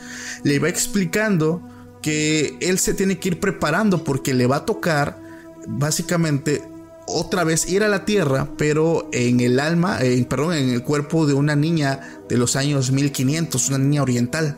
[0.45, 1.61] le va explicando
[2.01, 5.21] que él se tiene que ir preparando porque le va a tocar
[5.67, 6.63] básicamente
[7.13, 9.99] otra vez ir a la tierra, pero en el alma,
[10.29, 14.57] perdón, en el cuerpo de una niña de los años 1500, una niña oriental.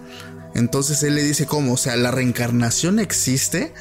[0.55, 3.75] Entonces él le dice cómo, o sea, la reencarnación existe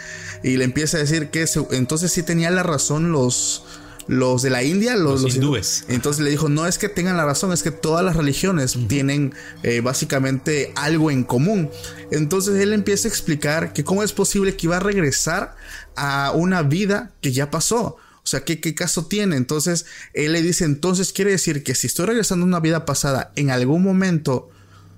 [0.44, 3.64] y le empieza a decir que entonces sí tenía la razón los
[4.08, 5.86] los de la India, los, hindúes.
[5.88, 9.34] Entonces le dijo, no es que tengan la razón, es que todas las religiones tienen
[9.64, 11.70] eh, básicamente algo en común.
[12.12, 15.56] Entonces él empieza a explicar que cómo es posible que iba a regresar
[15.96, 17.98] a una vida que ya pasó.
[18.24, 19.36] O sea, ¿qué, ¿qué, caso tiene?
[19.36, 23.34] Entonces, él le dice, entonces quiere decir que si estoy regresando a una vida pasada,
[23.36, 24.50] en algún momento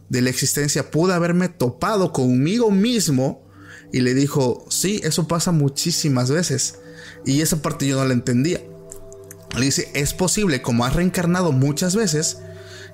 [0.10, 3.44] de la existencia pude haberme topado conmigo mismo.
[3.92, 6.80] Y le dijo, sí, eso pasa muchísimas veces.
[7.26, 8.62] Y esa parte yo no la entendía.
[9.58, 12.38] Le dice, es posible, como has reencarnado muchas veces,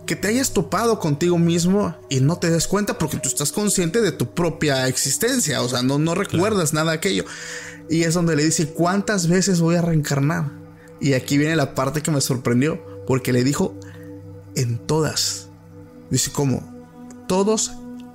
[0.06, 4.02] que te hayas topado contigo mismo y no te des cuenta porque tú estás consciente
[4.02, 7.26] de tu propia existencia, o sea, no, no recuerdas nada de aquello.
[7.90, 10.52] Y es donde le dice, ¿cuántas veces voy a reencarnar?
[11.00, 13.76] Y aquí viene la parte que me sorprendió, porque le dijo,
[14.56, 15.50] en todas.
[16.10, 16.64] Dice, ¿cómo?
[17.28, 17.72] Todos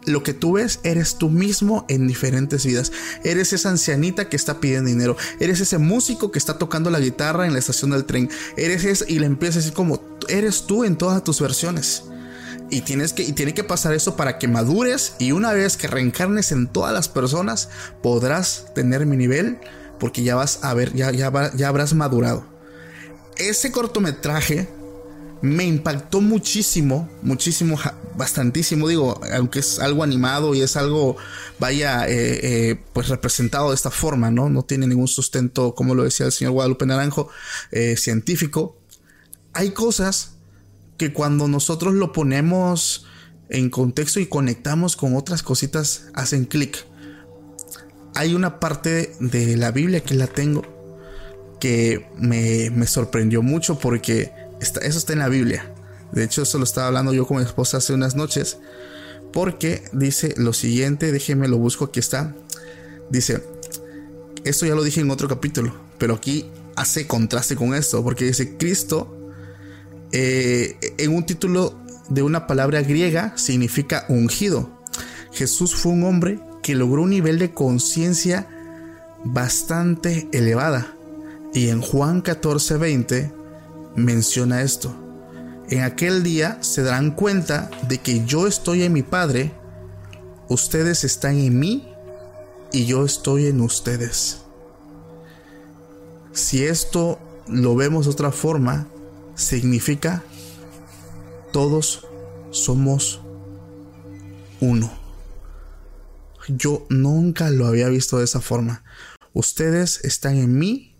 [0.07, 2.93] lo que tú ves eres tú mismo en diferentes vidas.
[3.25, 5.17] Eres esa ancianita que está pidiendo dinero.
[5.41, 8.31] Eres ese músico que está tocando la guitarra en la estación del tren.
[8.57, 12.05] Eres ese y le empieza a decir como eres tú en todas tus versiones.
[12.71, 15.87] Y tienes que y tiene que pasar eso para que madures y una vez que
[15.87, 17.69] reencarnes en todas las personas
[18.03, 19.59] podrás tener mi nivel
[20.01, 22.45] porque ya vas a ver ya ya, ya habrás madurado.
[23.37, 24.69] Ese cortometraje
[25.43, 27.79] me impactó muchísimo, muchísimo,
[28.17, 31.17] bastantísimo, digo, aunque es algo animado y es algo,
[31.59, 34.49] vaya, eh, eh, pues representado de esta forma, ¿no?
[34.49, 37.29] No tiene ningún sustento, como lo decía el señor Guadalupe Naranjo,
[37.71, 38.79] eh, científico.
[39.53, 40.36] Hay cosas
[40.97, 43.07] que cuando nosotros lo ponemos
[43.49, 46.85] en contexto y conectamos con otras cositas, hacen clic.
[48.15, 50.63] Hay una parte de la Biblia que la tengo
[51.61, 55.73] que me, me sorprendió mucho porque eso está en la Biblia.
[56.13, 58.59] De hecho, eso lo estaba hablando yo con mi esposa hace unas noches.
[59.33, 62.35] Porque dice lo siguiente, déjeme lo busco, aquí está.
[63.11, 63.43] Dice,
[64.45, 68.57] esto ya lo dije en otro capítulo, pero aquí hace contraste con esto, porque dice
[68.57, 69.16] Cristo,
[70.13, 71.75] eh, en un título
[72.09, 74.71] de una palabra griega, significa ungido.
[75.33, 78.49] Jesús fue un hombre que logró un nivel de conciencia
[79.25, 80.95] bastante elevada.
[81.53, 83.33] Y en Juan 14, 20
[83.97, 84.95] menciona esto.
[85.69, 89.53] En aquel día se darán cuenta de que yo estoy en mi Padre,
[90.49, 91.93] ustedes están en mí
[92.73, 94.43] y yo estoy en ustedes.
[96.33, 98.87] Si esto lo vemos de otra forma,
[99.37, 100.25] significa
[101.53, 102.07] todos
[102.51, 103.21] somos
[104.61, 104.93] uno.
[106.49, 108.85] Yo nunca lo había visto de esa forma.
[109.33, 110.97] Ustedes están en mí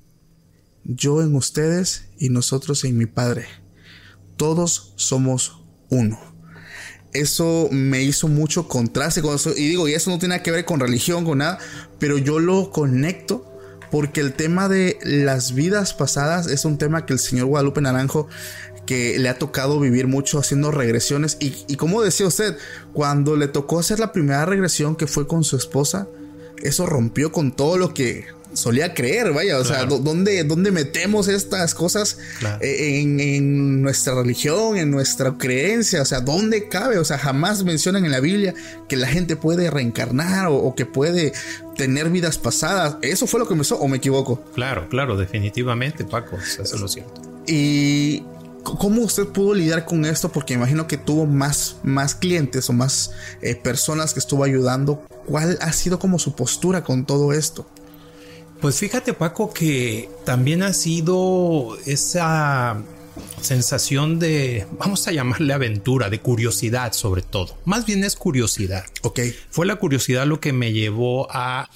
[0.89, 3.47] yo en ustedes y nosotros en mi Padre.
[4.37, 6.19] Todos somos uno.
[7.13, 9.37] Eso me hizo mucho contraste con.
[9.57, 11.59] Y digo, y eso no tiene que ver con religión, con nada,
[11.99, 13.56] pero yo lo conecto
[13.97, 18.29] porque el tema de las vidas pasadas es un tema que el señor Guadalupe Naranjo
[18.85, 21.39] que le ha tocado vivir mucho haciendo regresiones.
[21.41, 22.59] Y, y como decía usted,
[22.93, 26.09] cuando le tocó hacer la primera regresión que fue con su esposa,
[26.63, 31.75] eso rompió con todo lo que solía creer, vaya, o sea, ¿dónde, ¿dónde, metemos estas
[31.75, 32.19] cosas
[32.61, 36.03] eh, en, nuestra religión, en nuestra creencia?
[36.03, 36.99] O sea, ¿dónde cabe?
[36.99, 38.55] O sea, jamás mencionan en la Biblia
[38.89, 41.33] que la gente puede reencarnar o, que puede
[41.77, 42.97] tener vidas pasadas.
[43.03, 44.43] ¿Eso fue lo que me hizo o me equivoco?
[44.55, 47.21] Claro, claro, definitivamente, Paco, eso lo siento.
[47.47, 48.23] Y
[48.79, 50.33] ¿Cómo usted pudo lidiar con esto?
[50.33, 55.05] Porque imagino que tuvo más, más clientes o más eh, personas que estuvo ayudando.
[55.25, 57.69] ¿Cuál ha sido como su postura con todo esto?
[58.61, 62.83] Pues fíjate Paco que también ha sido esa
[63.41, 67.57] sensación de, vamos a llamarle aventura, de curiosidad sobre todo.
[67.65, 68.85] Más bien es curiosidad.
[69.03, 69.21] Ok.
[69.51, 71.69] Fue la curiosidad lo que me llevó a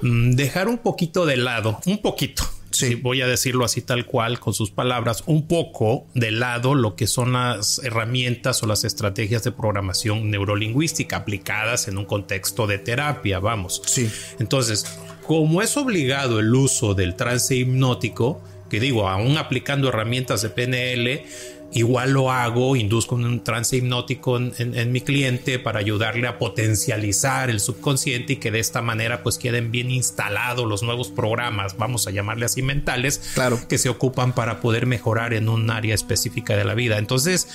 [0.00, 2.44] mm, dejar un poquito de lado, un poquito.
[2.70, 2.94] Sí.
[2.94, 7.06] voy a decirlo así tal cual con sus palabras, un poco de lado lo que
[7.06, 13.40] son las herramientas o las estrategias de programación neurolingüística aplicadas en un contexto de terapia,
[13.40, 13.82] vamos.
[13.84, 14.10] Sí.
[14.38, 14.86] Entonces,
[15.26, 21.24] como es obligado el uso del trance hipnótico, que digo, aún aplicando herramientas de PNL,
[21.72, 26.38] igual lo hago, induzco un trance hipnótico en, en, en, mi cliente para ayudarle a
[26.38, 31.76] potencializar el subconsciente y que de esta manera pues queden bien instalados los nuevos programas,
[31.76, 33.58] vamos a llamarle así mentales, claro.
[33.68, 36.98] que se ocupan para poder mejorar en un área específica de la vida.
[36.98, 37.48] Entonces,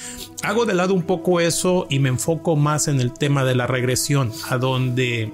[0.43, 3.67] hago de lado un poco eso y me enfoco más en el tema de la
[3.67, 5.32] regresión, a donde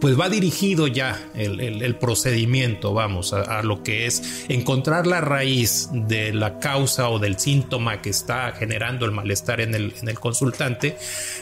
[0.00, 5.06] pues va dirigido ya el, el, el procedimiento, vamos, a, a, lo que es encontrar
[5.06, 9.94] la raíz de la causa o del síntoma que está generando el malestar en el,
[10.00, 10.96] en el consultante,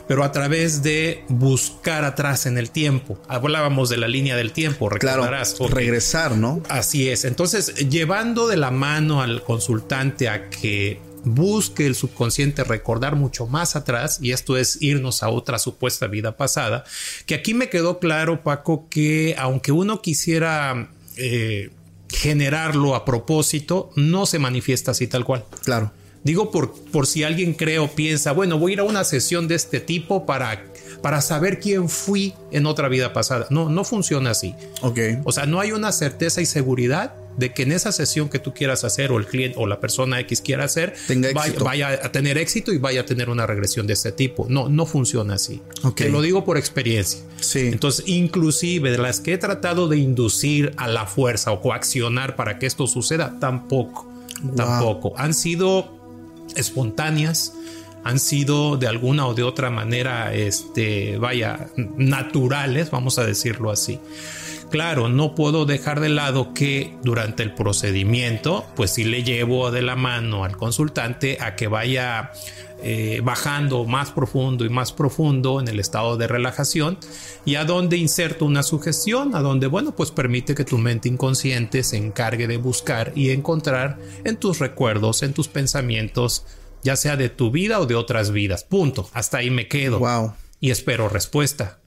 [0.07, 3.19] pero a través de buscar atrás en el tiempo.
[3.29, 5.55] Hablábamos de la línea del tiempo, recordarás.
[5.55, 6.63] Claro, regresar, ¿no?
[6.69, 7.25] Así es.
[7.25, 13.77] Entonces, llevando de la mano al consultante a que busque el subconsciente recordar mucho más
[13.77, 16.85] atrás, y esto es irnos a otra supuesta vida pasada,
[17.27, 21.71] que aquí me quedó claro, Paco, que aunque uno quisiera eh,
[22.09, 25.45] generarlo a propósito, no se manifiesta así tal cual.
[25.65, 25.93] Claro.
[26.23, 29.47] Digo por, por si alguien cree o piensa, bueno, voy a ir a una sesión
[29.47, 30.65] de este tipo para,
[31.03, 33.47] para saber quién fui en otra vida pasada.
[33.51, 34.55] No, no funciona así.
[34.81, 34.99] Ok.
[35.25, 38.53] O sea, no hay una certeza y seguridad de que en esa sesión que tú
[38.53, 40.95] quieras hacer o el cliente o la persona X quiera hacer
[41.35, 44.47] vaya, vaya, a tener éxito y vaya a tener una regresión de este tipo.
[44.49, 45.61] No, no funciona así.
[45.83, 46.07] Okay.
[46.07, 47.21] Te lo digo por experiencia.
[47.41, 47.69] Sí.
[47.69, 52.59] Entonces, inclusive de las que he tratado de inducir a la fuerza o coaccionar para
[52.59, 54.11] que esto suceda, tampoco,
[54.43, 54.55] wow.
[54.55, 55.15] tampoco.
[55.17, 55.95] Han sido
[56.57, 57.53] espontáneas,
[58.05, 63.99] han sido de alguna o de otra manera, este, vaya, naturales, vamos a decirlo así.
[64.75, 69.83] Claro, no puedo dejar de lado que durante el procedimiento, pues sí le llevo de
[69.83, 72.33] la mano al consultante a que vaya
[72.83, 76.99] eh, bajando más profundo y más profundo en el estado de relajación
[77.45, 81.85] y a donde inserto una sugestión, a donde, bueno, pues permite que tu mente inconsciente
[81.85, 86.47] se encargue de buscar y encontrar en tus recuerdos, en tus pensamientos,
[86.83, 88.65] ya sea de tu vida o de otras vidas.
[88.65, 89.09] Punto.
[89.13, 90.01] Hasta ahí me quedo.
[90.01, 90.35] Wow.
[90.59, 91.79] Y espero respuesta.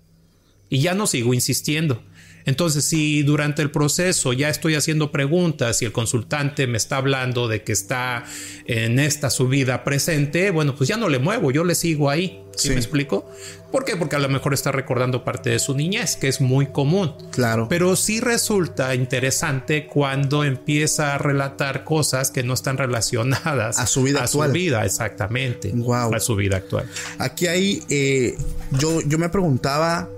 [0.69, 2.02] Y ya no sigo insistiendo.
[2.48, 7.50] Entonces, si durante el proceso ya estoy haciendo preguntas y el consultante me está hablando
[7.50, 8.24] de que está
[8.66, 12.42] en esta subida presente, bueno, pues ya no le muevo, yo le sigo ahí.
[12.56, 12.74] ¿Sí, sí.
[12.74, 13.30] me explico?
[13.72, 13.98] ¿Por qué?
[13.98, 17.14] Porque a lo mejor está recordando parte de su niñez, que es muy común.
[17.32, 17.68] Claro.
[17.70, 24.04] Pero sí resulta interesante cuando empieza a relatar cosas que no están relacionadas a su
[24.04, 24.50] vida a actual.
[24.50, 25.72] su vida, exactamente.
[25.76, 26.16] Wow.
[26.16, 26.90] A su vida actual.
[27.20, 28.38] Aquí hay, eh,
[28.72, 30.10] yo, yo me preguntaba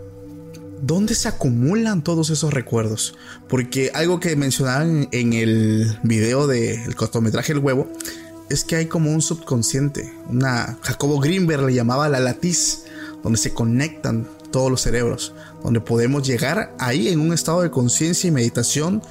[0.82, 3.15] ¿dónde se acumulan todos esos recuerdos?
[3.48, 7.88] Porque algo que mencionaban en el video del cortometraje El huevo
[8.50, 12.86] es que hay como un subconsciente, una Jacobo Greenberg le llamaba la latiz,
[13.22, 18.28] donde se conectan todos los cerebros, donde podemos llegar ahí en un estado de conciencia
[18.28, 19.04] y meditación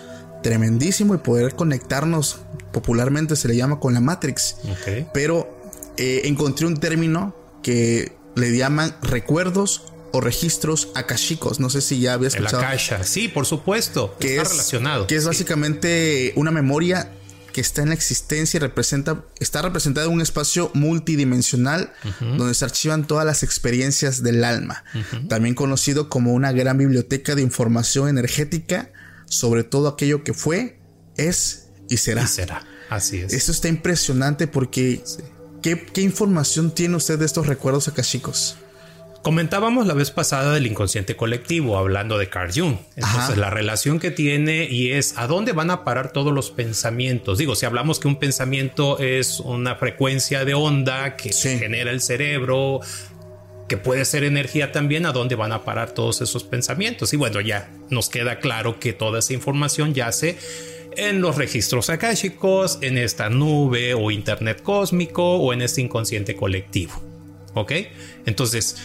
[0.43, 2.39] tremendísimo y poder conectarnos,
[2.73, 4.57] popularmente se le llama con la Matrix.
[4.81, 5.07] Okay.
[5.13, 5.49] Pero
[5.97, 11.61] eh, encontré un término que le llaman recuerdos o registros akashicos.
[11.61, 12.61] No sé si ya había escuchado.
[12.61, 14.17] El akasha, sí, por supuesto.
[14.19, 15.07] Que está es, relacionado.
[15.07, 17.13] Que es básicamente una memoria
[17.53, 22.37] que está en la existencia y representa, está representada en un espacio multidimensional uh -huh.
[22.37, 24.85] donde se archivan todas las experiencias del alma.
[24.95, 25.29] Uh -huh.
[25.29, 28.93] También conocido como una gran biblioteca de información energética
[29.29, 30.79] sobre todo aquello que fue,
[31.17, 32.25] es y será.
[32.25, 32.67] Y será.
[32.91, 33.33] Así es.
[33.33, 35.23] Eso está impresionante porque sí.
[35.63, 38.57] ¿qué, ¿qué, información tiene usted de estos recuerdos akashicos?
[39.23, 42.77] Comentábamos la vez pasada del inconsciente colectivo, hablando de Carl Jung.
[42.97, 43.37] Entonces, Ajá.
[43.37, 47.37] la relación que tiene y es a dónde van a parar todos los pensamientos.
[47.39, 51.59] Digo, si hablamos que un pensamiento es una frecuencia de onda que sí.
[51.59, 52.81] genera el cerebro,
[53.69, 57.13] que puede ser energía también, a dónde van a parar todos esos pensamientos.
[57.13, 60.39] Y bueno, ya nos queda claro que toda esa información yace
[60.97, 66.93] en los registros akáshicos, en esta nube o internet cósmico o en este inconsciente colectivo.
[67.55, 67.73] ¿Ok?
[68.27, 68.77] Entonces,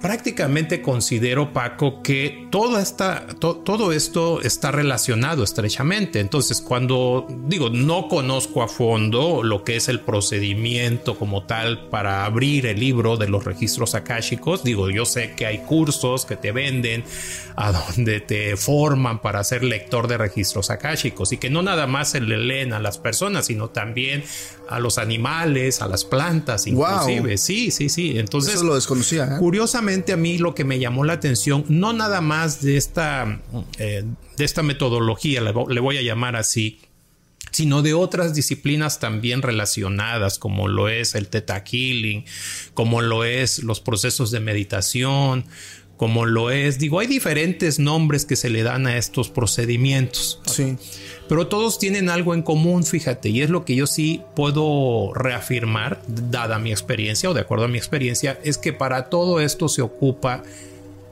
[0.00, 6.20] prácticamente considero, Paco, que todo, esta, todo esto está relacionado estrechamente.
[6.20, 12.24] Entonces, cuando digo, no conozco a fondo lo que es el procedimiento como tal para
[12.24, 16.52] abrir el libro de los registros akáshicos, digo, yo sé que hay cursos que te
[16.52, 17.04] venden
[17.56, 22.10] a donde te forman para ser lector de registros akáshicos y que no nada más
[22.10, 24.24] se le leen a las personas, sino también
[24.70, 27.36] a los animales, a las plantas, inclusive.
[27.38, 28.18] Sí, sí, sí.
[28.18, 29.24] Entonces, Eso lo desconocía.
[29.24, 29.38] ¿eh?
[29.38, 33.40] Curiosamente, a mí lo que me llamó la atención, no nada más de esta,
[33.78, 34.04] eh,
[34.36, 36.78] de esta metodología, le, voy a llamar así,
[37.50, 42.24] sino de otras disciplinas también relacionadas, como lo es el Theta Healing,
[42.72, 45.46] como lo es los procesos de meditación,
[46.00, 50.40] como lo es, digo, hay diferentes nombres que se le dan a estos procedimientos.
[50.46, 50.78] Sí.
[51.28, 56.00] Pero todos tienen algo en común, fíjate, y es lo que yo sí puedo reafirmar,
[56.08, 59.82] dada mi experiencia o de acuerdo a mi experiencia, es que para todo esto se
[59.82, 60.42] ocupa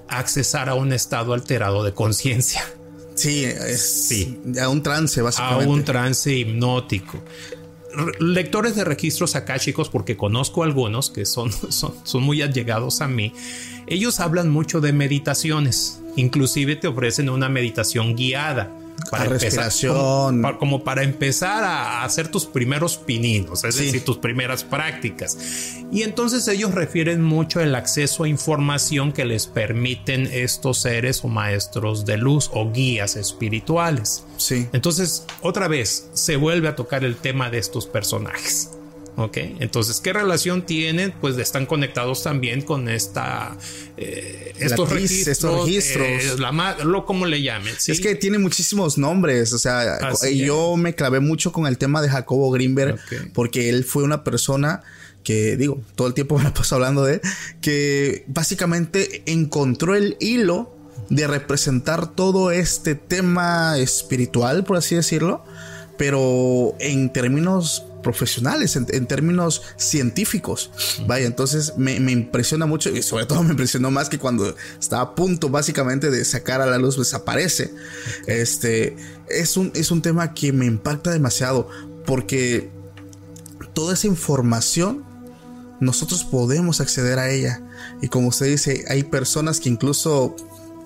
[0.09, 2.63] accesar a un estado alterado de conciencia.
[3.15, 4.41] Sí, es Sí.
[4.59, 5.67] a un trance, A básicamente.
[5.71, 7.21] un trance hipnótico.
[7.99, 13.33] Re- Lectores de registros akáshicos, porque conozco algunos que son, son muy allegados a mí,
[13.87, 16.01] ellos hablan mucho de meditaciones.
[16.17, 18.71] Inclusive te ofrecen una meditación guiada.
[19.13, 19.97] A respiración.
[19.97, 23.85] como, pa- como para empezar a hacer tus primeros pininos, es Sí.
[23.87, 25.39] decir, tus primeras prácticas.
[25.91, 31.29] Y entonces ellos refieren mucho el acceso a información que les permiten estos seres o
[31.29, 34.25] maestros de luz o guías espirituales.
[34.37, 34.69] Sí.
[34.73, 38.71] Entonces, otra vez, se vuelve a tocar el tema de estos personajes.
[39.19, 39.37] ¿Ok?
[39.59, 41.13] Entonces, ¿qué relación tienen?
[41.21, 43.57] Pues están conectados también con esta...
[43.97, 46.07] eh, estos, registros, estos registros.
[46.07, 47.75] eh, la lo como le llamen.
[47.77, 47.91] ¿sí?
[47.91, 50.79] Es que tiene muchísimos nombres, o sea, Así y yo es.
[50.79, 52.97] me clavé mucho con el tema de Jacobo Greenberg
[53.35, 54.83] porque él fue una persona
[55.25, 57.21] que digo, todo el tiempo me la paso hablando de él,
[57.61, 60.77] que básicamente encontró el hilo
[61.11, 65.45] de representar todo este tema espiritual, por así decirlo,
[65.97, 70.71] pero en términos profesionales, en, en términos científicos.
[71.07, 75.03] Vaya, entonces me, me impresiona mucho y sobre todo me impresionó más que cuando estaba
[75.03, 77.73] a punto básicamente de sacar a la luz, desaparece.
[78.27, 78.97] Este
[79.29, 81.69] es un, es un tema que me impacta demasiado
[82.07, 82.71] porque
[83.75, 85.05] toda esa información
[85.81, 87.63] nosotros podemos acceder a ella.
[88.03, 90.35] Y como usted dice, hay personas que incluso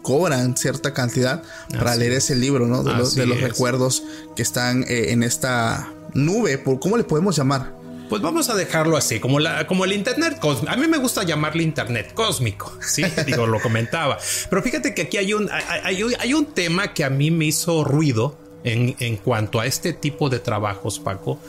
[0.02, 2.24] cobran cierta cantidad para Así leer es.
[2.24, 2.82] ese libro, ¿no?
[2.82, 4.02] De, los, de recuerdos
[4.36, 6.58] que están eh, en esta nube.
[6.58, 7.80] ¿Por ¿Cómo le podemos llamar?
[8.08, 10.70] Pues vamos a dejarlo así, como, la, como el Internet cósmico.
[10.72, 13.02] A mí me gusta llamarle Internet cósmico, ¿sí?
[13.26, 14.18] Digo, lo comentaba.
[14.50, 15.62] Pero fíjate que aquí hay un, hay,
[16.02, 19.94] hay- hay un tema que a mí me hizo ruido en, en cuanto a este
[19.94, 21.40] tipo de trabajos, Paco.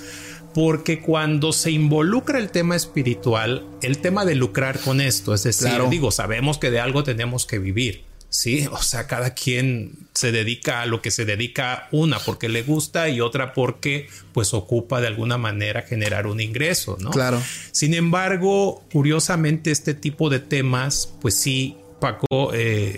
[0.53, 5.67] Porque cuando se involucra el tema espiritual, el tema de lucrar con esto, es decir,
[5.69, 5.89] Claro.
[5.89, 8.05] digo, sabemos que de algo tenemos que vivir.
[8.33, 12.63] Sí, o sea, cada quien se dedica a lo que se dedica una porque le
[12.63, 17.11] gusta y otra porque pues ocupa de alguna manera generar un ingreso, ¿no?
[17.11, 17.39] Claro.
[17.71, 22.97] Sin embargo, curiosamente este tipo de temas, pues sí, Paco, eh,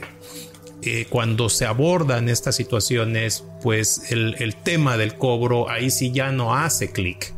[0.84, 6.32] eh, cuando se abordan estas situaciones, pues el, el tema del cobro ahí sí ya
[6.32, 7.34] no hace clic.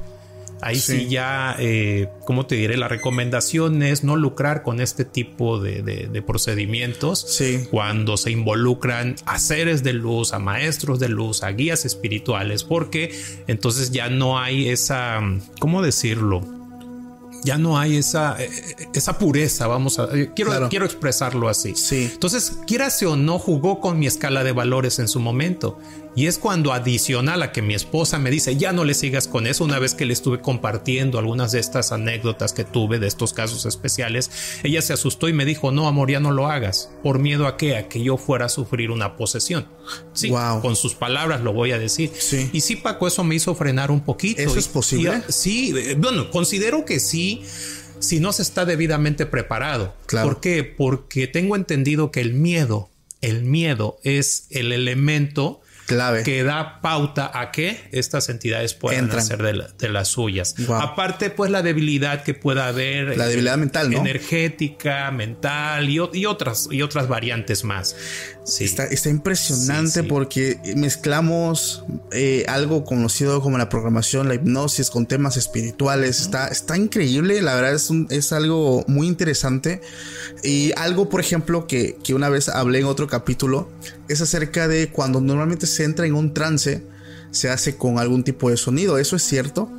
[0.61, 1.07] Ahí sí, Sí.
[1.09, 2.77] ya, eh, ¿cómo te diré?
[2.77, 7.67] La recomendación es no lucrar con este tipo de, de- de procedimientos Sí.
[7.69, 13.11] cuando se involucran a seres de luz, a maestros de luz, a guías espirituales, porque
[13.47, 15.19] entonces ya no hay esa,
[15.59, 16.41] ¿cómo decirlo?
[17.43, 18.49] Ya no hay esa, eh,
[18.95, 20.05] esa pureza, vamos a...
[20.11, 20.69] eh, Quiero, Claro.
[20.69, 21.75] quiero expresarlo así.
[21.75, 22.09] Sí.
[22.11, 25.77] Entonces, quieras o no, jugó con mi escala de valores en su momento.
[26.17, 29.45] Y es cuando adicional a que mi esposa me dice, ya no le sigas con
[29.45, 33.33] eso, una vez que le estuve compartiendo algunas de estas anécdotas que tuve de estos
[33.33, 34.31] casos especiales,
[34.63, 36.89] ella se asustó y me dijo, no, amor, ya no lo hagas.
[37.03, 37.77] ¿Por miedo a qué?
[37.77, 39.67] A que yo fuera a sufrir una posesión.
[40.13, 40.61] Sí, Wow.
[40.61, 42.11] con sus palabras lo voy a decir.
[42.17, 42.49] Sí.
[42.51, 44.41] Y sí, Paco, eso me hizo frenar un poquito.
[44.41, 45.21] ¿Eso Y- es posible?
[45.29, 47.43] y- sí, bueno, considero que sí,
[47.99, 49.93] si no se está debidamente preparado.
[50.07, 50.29] Claro.
[50.29, 50.63] ¿Por qué?
[50.63, 52.89] Porque tengo entendido que el miedo,
[53.21, 56.21] el miedo es el elemento Clave.
[56.23, 59.19] que da pauta a que estas entidades puedan Entran.
[59.21, 60.53] hacer de, la- de las suyas.
[60.67, 60.75] Wow.
[60.81, 63.17] Aparte, pues la debilidad que pueda haber.
[63.17, 63.97] La eh, debilidad mental, ¿no?
[63.99, 67.95] Energética, mental y otras, y otras variantes más.
[68.47, 68.63] Sí.
[68.63, 70.07] Está, está impresionante Sí, sí.
[70.07, 76.21] porque mezclamos eh, algo conocido como la programación, la hipnosis con temas espirituales.
[76.21, 79.81] Está, está increíble, la verdad es, un- es algo muy interesante.
[80.43, 83.69] Y algo, por ejemplo, que, que una vez hablé en otro capítulo,
[84.07, 86.83] es acerca de cuando normalmente se entra en un trance,
[87.31, 88.97] se hace con algún tipo de sonido.
[88.97, 89.69] ¿Eso es cierto?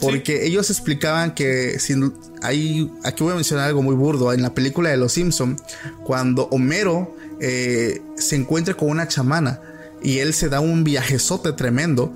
[0.00, 1.94] Porque ellos explicaban que si
[2.42, 5.56] hay, aquí voy a mencionar algo muy burdo, en la película de Los Simpson,
[6.04, 9.60] cuando Homero eh, se encuentra con una chamana
[10.02, 12.14] y él se da un viajezote tremendo,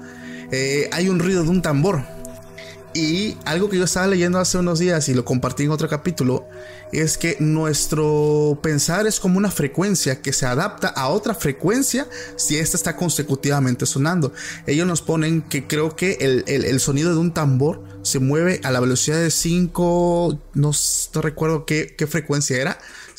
[0.52, 2.02] eh, hay un ruido de un tambor.
[2.92, 6.48] Y algo que yo estaba leyendo hace unos días y lo compartí en otro capítulo,
[6.92, 12.56] es que nuestro pensar es como una frecuencia que se adapta a otra frecuencia si
[12.56, 14.32] esta está consecutivamente sonando.
[14.66, 18.80] Ellos nos ponen que creo que el, sonido de un tambor se mueve a la
[18.80, 20.72] velocidad de 5, no,
[21.14, 22.78] recuerdo qué, frecuencia era.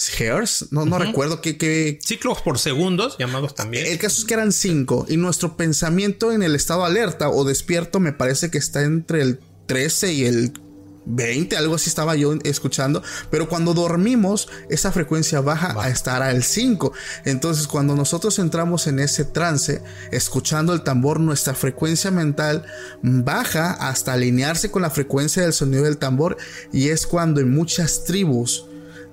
[0.09, 3.85] Hertz, no, no recuerdo qué, Ciclos por segundos, llamados también.
[3.85, 7.99] El caso es que eran 5 y nuestro pensamiento en el estado alerta o despierto
[7.99, 10.53] me parece que está entre el 13 y el
[11.05, 16.43] 20, algo así estaba yo escuchando, pero cuando dormimos esa frecuencia baja a estar al
[16.43, 16.93] 5.
[17.25, 19.81] Entonces cuando nosotros entramos en ese trance,
[20.11, 22.65] escuchando el tambor, nuestra frecuencia mental
[23.01, 26.37] baja hasta alinearse con la frecuencia del sonido del tambor
[26.71, 28.65] y es cuando en muchas tribus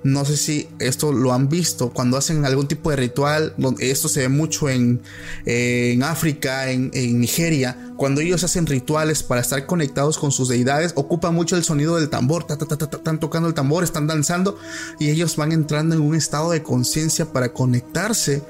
[0.03, 3.53] no sé si esto lo han visto cuando hacen algún tipo de ritual.
[3.79, 5.01] Esto se ve mucho en,
[5.45, 7.91] en África, en, Nigeria.
[7.97, 12.09] Cuando ellos hacen rituales para estar conectados con sus deidades, ocupa mucho el sonido del
[12.09, 12.45] tambor.
[12.49, 14.57] están tocando el tambor, están danzando
[14.99, 18.41] y ellos van entrando en un estado de conciencia para conectarse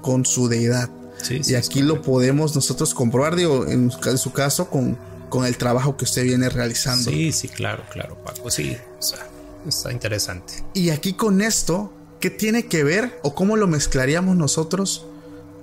[0.00, 0.88] con su deidad.
[1.28, 4.96] y aquí lo podemos nosotros comprobar, digo, en, su caso, con,
[5.28, 7.10] con el trabajo que usted viene realizando.
[7.10, 8.50] Sí, sí, claro, claro, Paco.
[8.50, 9.33] Sí, o sea
[9.66, 10.54] Está interesante.
[10.74, 15.06] Y aquí con esto, ¿qué tiene que ver o cómo lo mezclaríamos nosotros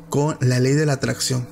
[0.10, 1.48] con la ley de la atracción?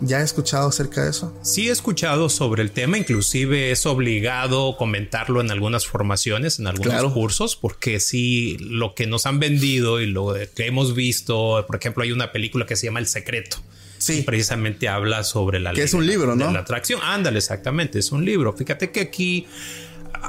[0.00, 1.32] ¿Ya he escuchado acerca de eso?
[1.42, 7.12] Sí he escuchado sobre el tema, inclusive es obligado comentarlo en algunas formaciones, en algunos
[7.12, 12.02] cursos, porque sí, lo que nos han vendido y lo que hemos visto, por ejemplo,
[12.02, 13.58] hay una película que se llama El Secreto.
[13.96, 14.20] Sí.
[14.20, 15.78] precisamente habla sobre la ley.
[15.78, 16.48] Que es un libro, ¿no?
[16.48, 17.00] De la atracción.
[17.02, 18.52] Ándale, exactamente, es un libro.
[18.52, 19.46] Fíjate que aquí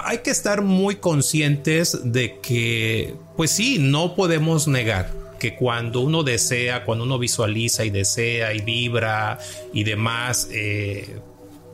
[0.03, 6.23] hay que estar muy conscientes de que, pues sí, no podemos negar que cuando uno
[6.23, 9.37] desea, cuando uno visualiza y desea y vibra
[9.73, 11.19] y demás, eh,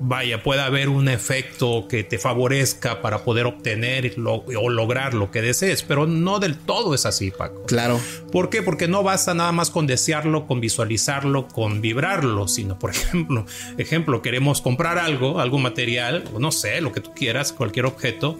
[0.01, 5.41] vaya, pueda haber un efecto que te favorezca para poder obtener o lograr lo que
[5.41, 7.63] desees, pero no del todo es así, Paco.
[7.63, 7.99] Claro.
[8.31, 8.61] ¿Por qué?
[8.61, 13.45] Porque no basta nada más con desearlo, con visualizarlo, con vibrarlo, sino, por ejemplo,
[13.77, 18.37] ejemplo, queremos comprar algo, algo material, no sé, lo que tú quieras, cualquier objeto,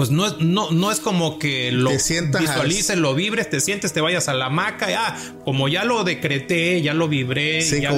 [0.00, 4.00] pues no es, no, no es como que lo visualices, lo vibres, te sientes, te
[4.00, 7.92] vayas a la hamaca y ah, como ya lo decreté, ya lo vibré, ya,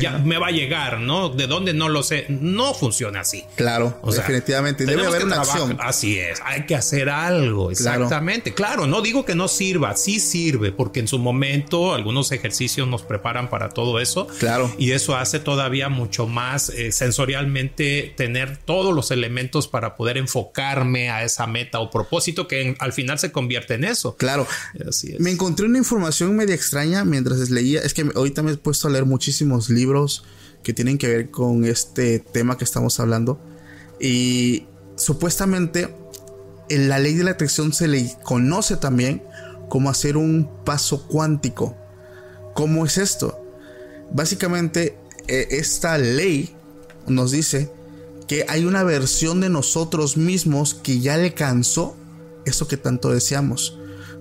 [0.00, 1.28] ya, me va a llegar, ¿no?
[1.28, 2.26] De dónde no lo sé.
[2.28, 3.44] No funciona así.
[3.54, 4.84] Claro, definitivamente.
[4.84, 5.76] Debe haber una acción.
[5.78, 8.52] Así es, hay que hacer algo, exactamente.
[8.52, 8.88] Claro.
[8.88, 13.48] no digo que no sirva, sí sirve, porque en su momento algunos ejercicios nos preparan
[13.48, 14.26] para todo eso.
[14.40, 14.74] Claro.
[14.76, 21.10] Y eso hace todavía mucho más eh, sensorialmente tener todos los elementos para poder enfocarme
[21.10, 24.16] a esa meta o propósito que al final se convierte en eso.
[24.16, 24.46] Claro.
[25.18, 27.80] Me encontré una información media extraña mientras leía.
[27.80, 30.24] Es que ahorita me he puesto a leer muchísimos libros
[30.62, 33.40] que tienen que ver con este tema que estamos hablando.
[34.00, 34.66] Y
[34.96, 35.94] supuestamente
[36.68, 39.22] en la ley de la atracción se le conoce también
[39.68, 41.76] como hacer un paso cuántico.
[42.54, 43.40] ¿Cómo es esto?
[44.12, 46.54] Básicamente, e, esta ley
[47.06, 47.72] nos dice
[48.26, 51.96] que hay una versión de nosotros mismos que ya le cansó
[52.44, 53.78] eso que tanto deseamos.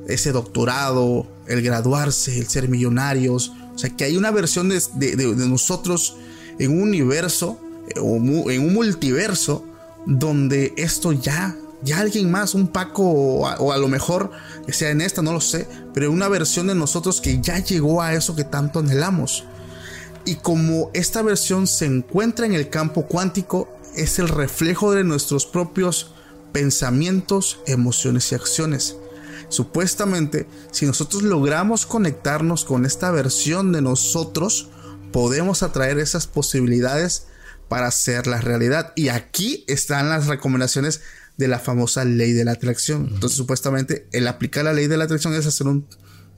[0.07, 3.51] Ese doctorado, el graduarse, el ser millonarios.
[3.73, 6.17] O sea, que hay una versión de, nosotros
[6.59, 8.17] en un universo eh, o
[8.51, 9.65] en un multiverso
[10.05, 14.31] donde esto ya, ya alguien más, un Paco o a, o a lo mejor
[14.67, 18.13] sea en esta, no lo sé, pero una versión de nosotros que ya llegó a
[18.13, 19.45] eso que tanto anhelamos.
[20.25, 25.45] Y como esta versión se encuentra en el campo cuántico, es el reflejo de nuestros
[25.45, 26.11] propios
[26.51, 28.95] pensamientos, emociones y acciones.
[29.49, 34.69] Supuestamente, si nosotros logramos conectarnos con esta versión de nosotros,
[35.11, 37.27] podemos atraer esas posibilidades
[37.67, 38.93] para hacer la realidad.
[38.95, 41.01] Y aquí están las recomendaciones
[41.37, 43.09] de la famosa ley de la atracción.
[43.13, 45.87] Entonces, supuestamente, el aplicar la ley de la atracción es hacer un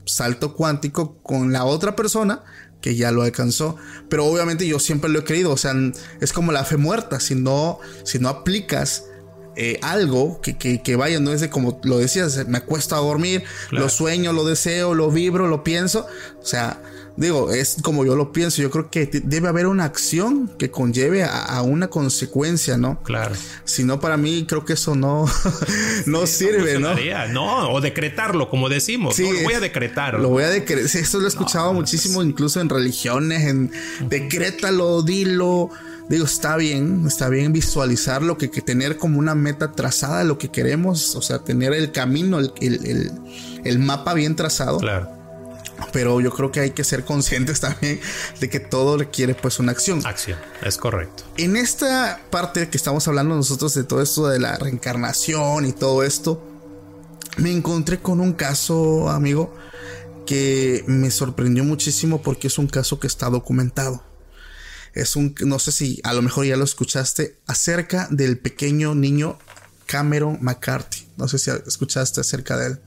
[0.06, 2.44] salto cuántico con la otra persona
[2.86, 3.74] que ya lo alcanzó.
[4.08, 5.50] Pero obviamente yo siempre lo he creído.
[5.50, 5.74] O sea,
[6.20, 7.18] es como la fe muerta.
[7.18, 9.06] Si no, si no aplicas
[9.56, 13.42] eh, algo que, que, vaya, no es de como lo decías, me acuesto a dormir,
[13.72, 16.06] lo sueño, lo deseo, lo vibro, lo pienso.
[16.40, 16.80] O sea,
[17.16, 18.60] Digo, es como yo lo pienso.
[18.60, 23.02] Yo creo que debe haber una acción que conlleve a, una consecuencia, ¿no?
[23.02, 23.34] Claro.
[23.64, 25.26] Si no, para mí creo que eso no,
[26.06, 26.94] no sirve, ¿no?
[27.32, 29.16] No, o decretarlo, como decimos.
[29.16, 30.20] Sí, Lo voy a decretar.
[30.20, 30.84] Lo voy a decretar.
[30.84, 33.70] Esto lo he escuchado muchísimo, incluso en religiones, en
[34.08, 35.70] decrétalo, dilo.
[36.08, 40.38] Digo, está bien, está bien visualizar lo que, que tener como una meta trazada, lo
[40.38, 43.10] que queremos, o sea, tener el camino, el, el,
[43.64, 44.78] el mapa bien trazado.
[44.78, 45.15] Claro
[45.92, 48.00] pero yo creo que hay que ser conscientes también
[48.40, 50.04] de que todo requiere pues una acción.
[50.06, 51.24] Acción, es correcto.
[51.36, 56.02] En esta parte que estamos hablando nosotros de todo esto de la reencarnación y todo
[56.02, 56.42] esto,
[57.36, 59.54] me encontré con un caso, amigo,
[60.26, 64.02] que me sorprendió muchísimo porque es un caso que está documentado.
[64.94, 69.38] Es un, no sé si a lo mejor ya lo escuchaste, acerca del pequeño niño
[69.86, 71.06] Cameron McCarthy.
[71.16, 72.80] No sé si escuchaste acerca de él.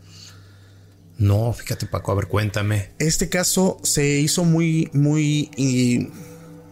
[1.19, 2.91] No, fíjate Paco, a ver, cuéntame.
[2.97, 6.09] Este caso se hizo muy, muy,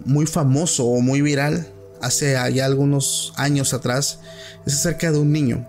[0.06, 1.68] muy famoso o muy viral
[2.02, 4.22] hace ya algunos años atrás.
[4.66, 5.68] Es acerca de un niño.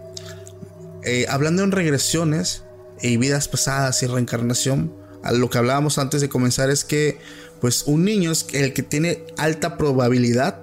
[1.05, 2.63] Eh, hablando en regresiones
[3.03, 4.95] y vidas pasadas y reencarnación,
[5.33, 7.19] lo que hablábamos antes de comenzar es que
[7.61, 10.63] pues un niño es el que tiene alta probabilidad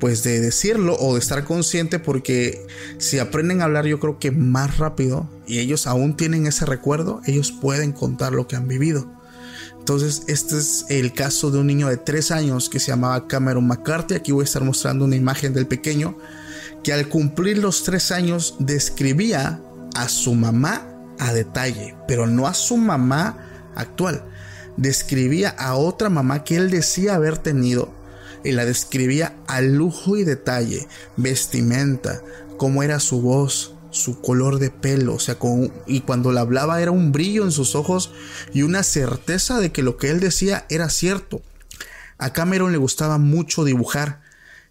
[0.00, 2.66] pues de decirlo o de estar consciente porque
[2.98, 7.20] si aprenden a hablar yo creo que más rápido y ellos aún tienen ese recuerdo,
[7.26, 9.10] ellos pueden contar lo que han vivido.
[9.78, 13.66] Entonces este es el caso de un niño de 3 años que se llamaba Cameron
[13.66, 14.14] McCarthy.
[14.14, 16.16] Aquí voy a estar mostrando una imagen del pequeño
[16.82, 19.60] que al cumplir los 3 años describía
[19.96, 20.86] a su mamá
[21.18, 24.24] a detalle, pero no a su mamá actual.
[24.76, 27.97] Describía a otra mamá que él decía haber tenido
[28.44, 30.86] y la describía a lujo y detalle,
[31.16, 32.22] vestimenta,
[32.56, 36.80] cómo era su voz, su color de pelo, o sea, con, y cuando la hablaba
[36.80, 38.12] era un brillo en sus ojos
[38.52, 41.42] y una certeza de que lo que él decía era cierto.
[42.18, 44.20] A Cameron le gustaba mucho dibujar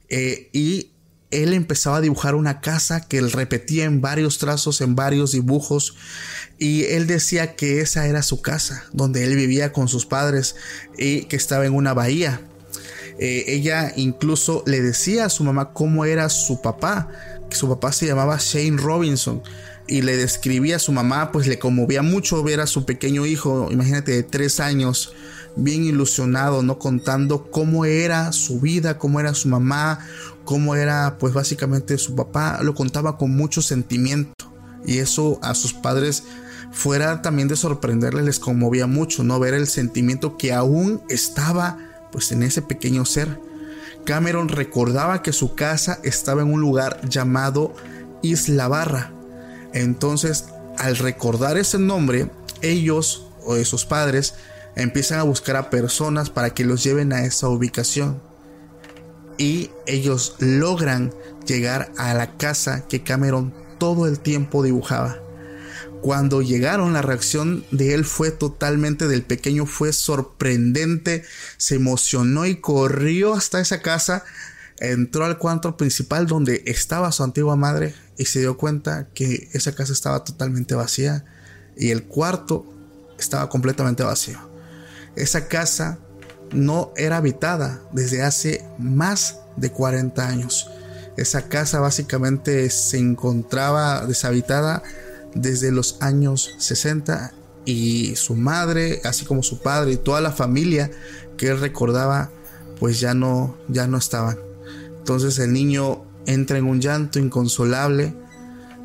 [0.09, 0.91] eh, y
[1.32, 5.95] él empezaba a dibujar una casa que él repetía en varios trazos, en varios dibujos,
[6.57, 10.55] y él decía que esa era su casa, donde él vivía con sus padres
[10.97, 12.41] y que estaba en una bahía.
[13.20, 17.09] Eh, ella incluso le decía a su mamá cómo era su papá,
[17.49, 19.41] que su papá se llamaba Shane Robinson
[19.88, 23.70] y le describía a su mamá, pues le conmovía mucho ver a su pequeño hijo,
[23.72, 25.13] imagínate, de tres años,
[25.55, 26.78] bien ilusionado, ¿no?
[26.78, 29.99] Contando cómo era su vida, cómo era su mamá,
[30.43, 34.34] cómo era, pues básicamente su papá, lo contaba con mucho sentimiento.
[34.86, 36.24] Y eso a sus padres,
[36.72, 39.39] fuera también de sorprenderles, les conmovía mucho, ¿no?
[39.39, 43.39] Ver el sentimiento que aún estaba pues en ese pequeño ser.
[44.05, 47.74] Cameron recordaba que su casa estaba en un lugar llamado
[48.22, 49.12] Isla Barra.
[49.74, 50.45] Entonces,
[50.78, 52.30] al recordar ese nombre,
[52.62, 54.36] ellos o sus padres
[54.76, 58.22] empiezan a buscar a personas para que los lleven a esa ubicación.
[59.38, 61.14] Y ellos logran
[61.45, 65.18] llegar a la casa que Cameron todo el tiempo dibujaba.
[66.02, 71.24] Cuando llegaron, la reacción de él fue totalmente del pequeño, fue sorprendente,
[71.58, 74.24] se emocionó y corrió hasta esa casa,
[74.80, 79.74] entró al cuarto principal donde estaba su antigua madre y se dio cuenta que esa
[79.74, 81.26] casa estaba totalmente vacía
[81.76, 82.66] y el cuarto
[83.20, 84.39] estaba completamente vacío.
[85.16, 85.98] Esa casa
[86.52, 90.70] no era habitada desde hace más de 40 años.
[91.18, 94.84] Esa casa básicamente se encontraba deshabitada
[95.42, 97.34] desde los años 60
[97.66, 100.90] y su madre, así como su padre y toda la familia
[101.38, 102.32] que él recordaba,
[102.80, 104.38] pues ya no, ya no estaban.
[105.00, 108.14] Entonces el niño entra en un llanto inconsolable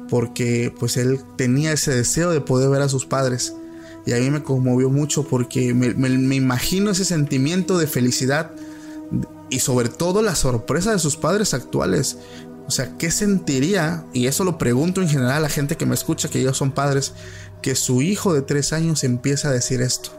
[0.09, 3.55] porque pues él tenía ese deseo de poder ver a sus padres.
[4.05, 8.53] Y a mí me conmovió mucho porque me, me imagino ese sentimiento de felicidad
[9.49, 12.19] y sobre todo la sorpresa de sus padres actuales.
[12.67, 14.05] O sea, ¿qué sentiría?
[14.13, 16.73] Y eso lo pregunto en general a la gente que me escucha, que ellos son
[16.73, 17.13] padres,
[17.61, 20.11] que su hijo de tres años empieza a decir esto.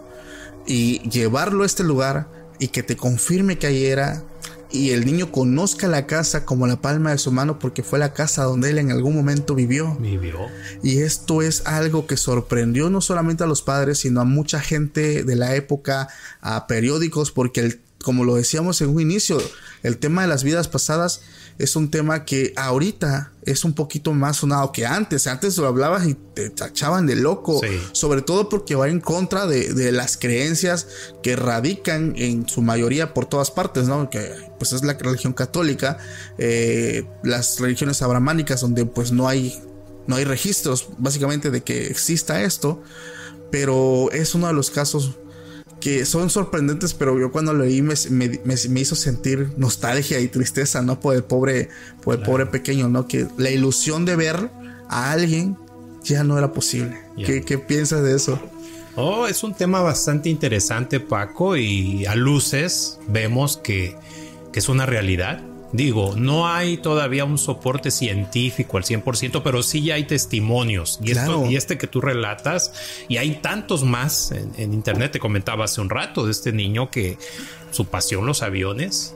[0.65, 2.27] Y llevarlo a este lugar
[2.59, 4.23] y que te confirme que ahí era.
[4.71, 8.13] Y el niño conozca la casa como la palma de su mano porque fue la
[8.13, 9.95] casa donde él en algún momento vivió.
[9.99, 10.39] Vivió.
[10.81, 15.23] Y esto es algo que sorprendió no solamente a los padres, sino a mucha gente
[15.23, 16.07] de la época,
[16.41, 19.37] a periódicos, porque el, como lo decíamos en un inicio,
[19.83, 21.21] el tema de las vidas pasadas
[21.57, 25.27] es un tema que ahorita es un poquito más sonado que antes.
[25.27, 27.61] Antes lo hablabas y te tachaban de loco.
[27.91, 30.87] Sobre todo porque va en contra de, las creencias
[31.21, 34.09] que radican en su mayoría por todas partes, ¿no?
[34.09, 35.97] Que pues es la religión católica,
[36.37, 39.61] eh, las religiones abramánicas donde pues no hay,
[40.07, 42.81] no hay registros básicamente de que exista esto.
[43.51, 45.11] Pero es uno de los casos
[45.83, 50.17] que son sorprendentes, pero yo cuando lo leí me, me- me- me hizo sentir nostalgia
[50.21, 50.97] y tristeza, ¿no?
[51.01, 51.67] Por el pobre,
[52.01, 53.05] por el pobre pequeño, ¿no?
[53.05, 54.49] Que la ilusión de ver
[54.89, 55.57] a alguien
[56.01, 56.97] ya no era posible.
[57.25, 58.39] ¿Qué, qué piensas de eso?
[58.95, 63.97] Oh, es un tema bastante interesante, Paco, y a luces vemos que,
[64.53, 65.43] que es una realidad.
[65.73, 70.99] Digo, no hay todavía un soporte científico al 100%, pero sí ya hay testimonios.
[71.03, 72.71] Y, esto- y este que tú relatas,
[73.09, 76.91] y hay tantos más en, en internet, te comentaba hace un rato de este niño
[76.91, 77.17] que
[77.71, 79.15] su pasión los aviones.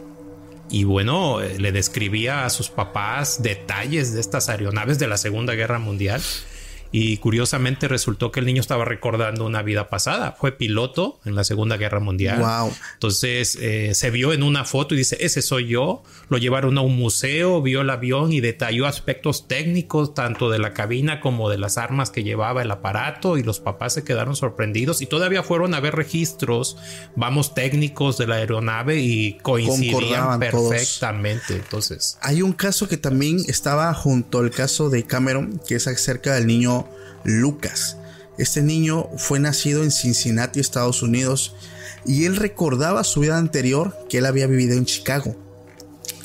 [0.69, 5.53] Y bueno, eh, le describía a sus papás detalles de estas aeronaves de la Segunda
[5.53, 6.21] Guerra Mundial.
[6.91, 10.35] Y curiosamente resultó que el niño estaba recordando una vida pasada.
[10.39, 12.39] Fue piloto en la Segunda Guerra Mundial.
[12.39, 12.73] Wow.
[12.93, 16.03] Entonces eh, se vio en una foto y dice, ese soy yo.
[16.29, 20.73] Lo llevaron a un museo, vio el avión y detalló aspectos técnicos tanto de la
[20.73, 25.01] cabina como de las armas que llevaba el aparato y los papás se quedaron sorprendidos
[25.01, 26.77] y todavía fueron a ver registros,
[27.15, 30.69] vamos, técnicos de la aeronave y coincidían todos.
[30.69, 31.55] perfectamente.
[31.55, 36.35] Entonces, Hay un caso que también estaba junto al caso de Cameron, que es acerca
[36.35, 36.86] del niño
[37.23, 37.97] Lucas.
[38.37, 41.55] Este niño fue nacido en Cincinnati, Estados Unidos,
[42.05, 45.35] y él recordaba su vida anterior que él había vivido en Chicago.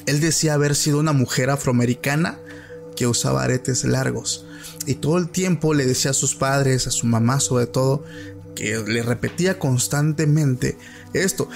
[0.07, 2.39] Él decía haber sido una mujer afroamericana
[2.97, 4.45] que usaba aretes largos.
[4.87, 8.05] Y todo el tiempo le decía a sus padres, a su mamá sobre todo,
[8.55, 10.77] que le repetía constantemente
[11.15, 11.49] esto.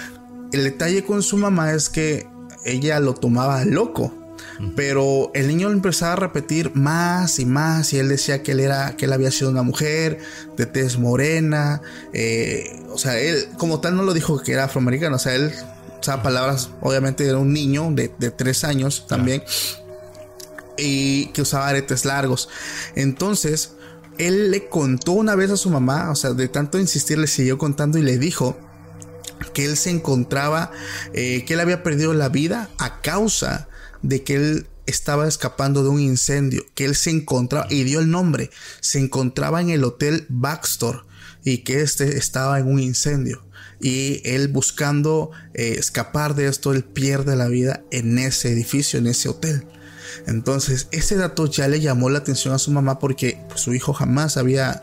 [0.53, 2.27] El detalle con su mamá es que
[2.65, 4.15] ella lo tomaba loco.
[4.75, 8.61] Pero el niño lo empezaba a repetir más y más y él decía que él
[8.61, 10.19] era que él había sido una mujer
[10.57, 11.83] de tez morena,
[12.13, 15.53] eh, o sea, él como tal no lo dijo que era afroamericano, o sea, él
[16.01, 19.43] usaba palabras, obviamente era un niño de, de tres años también
[20.79, 22.49] y que usaba aretes largos.
[22.95, 23.73] Entonces,
[24.19, 27.59] él le contó una vez a su mamá, o sea, de tanto insistir, le siguió
[27.59, 28.57] contando y le dijo
[29.53, 30.71] que él se encontraba,
[31.13, 33.69] eh, que él había perdido la vida a causa
[34.07, 38.11] de que él estaba escapando de un incendio, que él se encontraba, y dio el
[38.11, 38.51] nombre,
[38.81, 41.01] se encontraba en el hotel Baxter
[41.45, 43.45] y que este estaba en un incendio.
[43.81, 49.07] Y él buscando eh, escapar de esto, él pierde la vida en ese edificio, en
[49.07, 49.67] ese hotel.
[50.27, 53.93] Entonces, ese dato ya le llamó la atención a su mamá porque pues, su hijo
[53.93, 54.83] jamás había,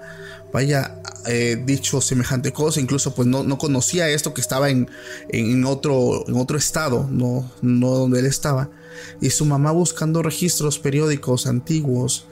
[0.54, 2.80] vaya, eh, dicho semejante cosa.
[2.80, 4.90] Incluso, pues no, no conocía esto que estaba en,
[5.30, 8.70] en, otro, en otro estado, no, no donde él estaba.
[9.22, 12.26] Y su mamá, buscando registros periódicos antiguos,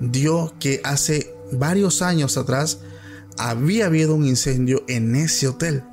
[0.00, 2.78] dio que hace varios años atrás
[3.36, 5.84] había habido un incendio en ese hotel.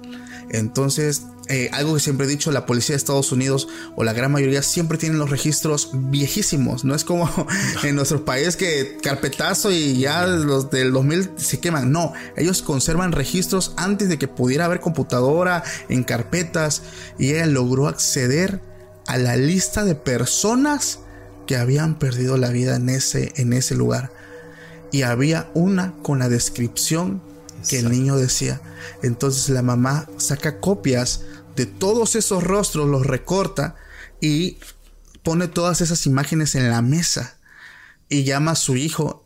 [0.50, 4.32] Entonces, eh, algo que siempre he dicho, la policía de Estados Unidos o la gran
[4.32, 6.84] mayoría siempre tienen los registros viejísimos.
[6.84, 7.30] No es como
[7.84, 11.92] en nuestro país que carpetazo y ya los del 2000 se queman.
[11.92, 16.82] No, ellos conservan registros antes de que pudiera haber computadora en carpetas
[17.20, 18.62] y ella logró acceder
[19.08, 21.00] a la lista de personas
[21.46, 24.12] que habían perdido la vida en ese, en ese lugar.
[24.92, 27.22] Y había una con la descripción
[27.68, 28.62] que el niño decía.
[29.04, 31.22] Entonces la mamá saca copias
[31.56, 33.76] de todos esos rostros, los recorta
[34.22, 34.58] y
[35.24, 37.38] pone todas esas imágenes en la mesa.
[38.10, 39.26] Y llama a su hijo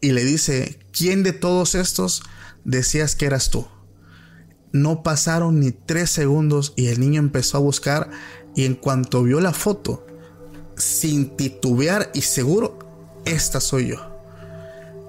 [0.00, 2.22] y le dice, ¿quién de todos estos
[2.64, 3.66] decías que eras tú?
[4.72, 8.10] No pasaron ni tres segundos y el niño empezó a buscar
[8.54, 10.06] y en cuanto vio la foto,
[10.76, 12.78] sin titubear y seguro,
[13.24, 14.14] esta soy yo.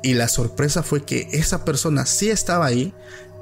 [0.03, 2.93] Y la sorpresa fue que esa persona sí estaba ahí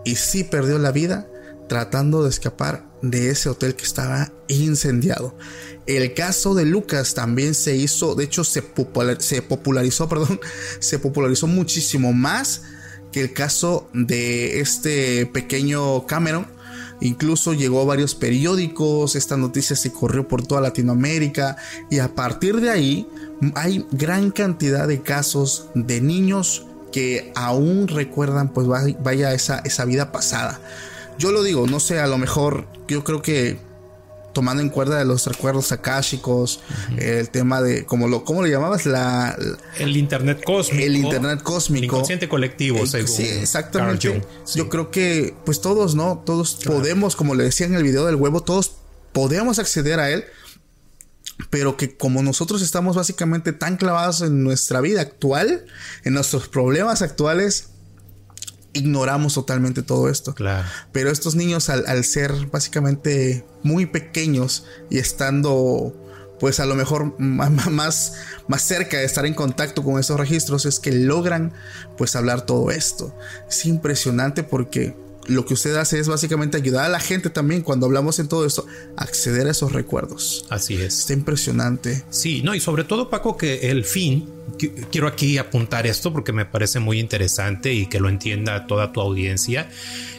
[0.05, 1.27] y sí perdió la vida
[1.67, 5.35] tratando de escapar de ese hotel que estaba incendiado.
[5.85, 8.63] El caso de Lucas también se hizo, de hecho se,
[9.19, 10.39] se popularizó, perdón,
[10.79, 12.61] se popularizó muchísimo más
[13.11, 16.47] que el caso de este pequeño Cameron.
[17.01, 21.57] Incluso llegó a varios periódicos, esta noticia se corrió por toda Latinoamérica
[21.89, 23.07] y a partir de ahí
[23.55, 30.11] hay gran cantidad de casos de niños que aún recuerdan pues vaya esa, esa vida
[30.11, 30.61] pasada.
[31.17, 33.57] Yo lo digo, no sé, a lo mejor yo creo que
[34.33, 37.01] tomando en cuenta de los recuerdos akáshicos, uh -huh.
[37.01, 38.85] el tema de, como lo, ¿cómo lo llamabas?
[38.85, 39.37] La,
[39.79, 40.83] el internet cósmico.
[40.83, 41.79] El internet cósmico.
[41.79, 44.21] El inconsciente colectivo, el, según Sí, exactamente.
[44.43, 44.57] Sí.
[44.57, 46.23] Yo creo que, pues todos, ¿no?
[46.25, 46.79] Todos claro.
[46.79, 48.73] podemos, como le decía en el video del huevo, todos
[49.11, 50.25] podemos acceder a él.
[51.49, 55.65] Pero que como nosotros estamos básicamente tan clavados en nuestra vida actual,
[56.03, 57.69] en nuestros problemas actuales,
[58.73, 60.33] ignoramos totalmente todo esto.
[60.33, 60.67] Claro.
[60.91, 65.93] Pero estos niños, al, al, ser básicamente muy pequeños y estando,
[66.39, 68.13] pues a lo mejor más,
[68.47, 71.53] más cerca de estar en contacto con esos registros, es que logran,
[71.97, 73.15] pues, hablar todo esto.
[73.47, 74.95] Es impresionante porque
[75.27, 78.45] lo que usted hace es básicamente ayudar a la gente también cuando hablamos en todo
[78.45, 78.65] esto,
[78.97, 80.45] acceder a esos recuerdos.
[80.49, 80.99] Así es.
[80.99, 82.03] Está impresionante.
[82.09, 84.29] Sí, no, y sobre todo, Paco, que el fin,
[84.91, 89.01] quiero aquí apuntar esto porque me parece muy interesante y que lo entienda toda tu
[89.01, 89.69] audiencia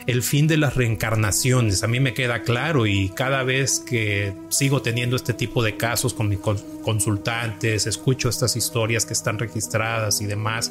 [0.07, 1.83] el fin de las reencarnaciones.
[1.83, 6.13] A mí me queda claro y cada vez que sigo teniendo este tipo de casos
[6.13, 10.71] con mis consultantes, escucho estas historias que están registradas y demás,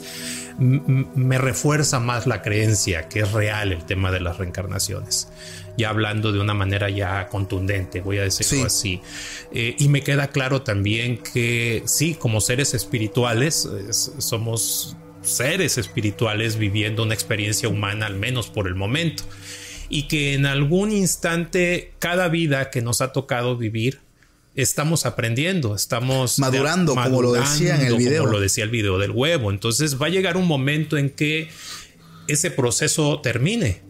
[0.59, 5.27] me refuerza más la creencia que es real el tema de las reencarnaciones.
[5.77, 9.01] Ya hablando de una manera ya contundente, voy a decirlo así.
[9.51, 13.67] Eh, y me queda claro también que sí, como seres espirituales,
[14.19, 19.23] somos seres espirituales viviendo una experiencia humana, al menos por el momento.
[19.89, 23.99] Y que en algún instante, cada vida que nos ha tocado vivir,
[24.55, 28.21] estamos aprendiendo, estamos madurando, como lo decía en el video.
[28.21, 29.51] Como lo decía el video del huevo.
[29.51, 31.49] Entonces va a llegar un momento en que
[32.27, 33.81] ese proceso termine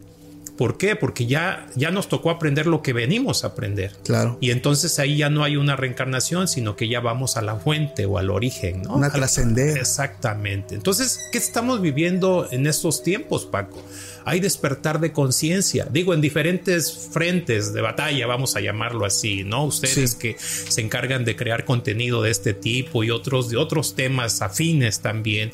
[0.58, 0.96] ¿Por qué?
[0.96, 3.92] Porque ya, ya nos tocó aprender lo que venimos a aprender.
[4.04, 4.38] Claro.
[4.40, 8.06] Y entonces ahí ya no hay una reencarnación, sino que ya vamos a la fuente
[8.06, 8.96] o al origen, ¿no?
[8.96, 9.78] Una trascender.
[9.78, 10.76] Exactamente.
[10.76, 13.84] Entonces, ¿qué estamos viviendo en estos tiempos, Paco?
[14.26, 19.66] Hay despertar de conciencia, digo, en diferentes frentes de batalla, vamos a llamarlo así, ¿no?
[19.66, 24.42] Ustedes que se encargan de crear contenido de este tipo y otros de otros temas
[24.42, 25.52] afines también,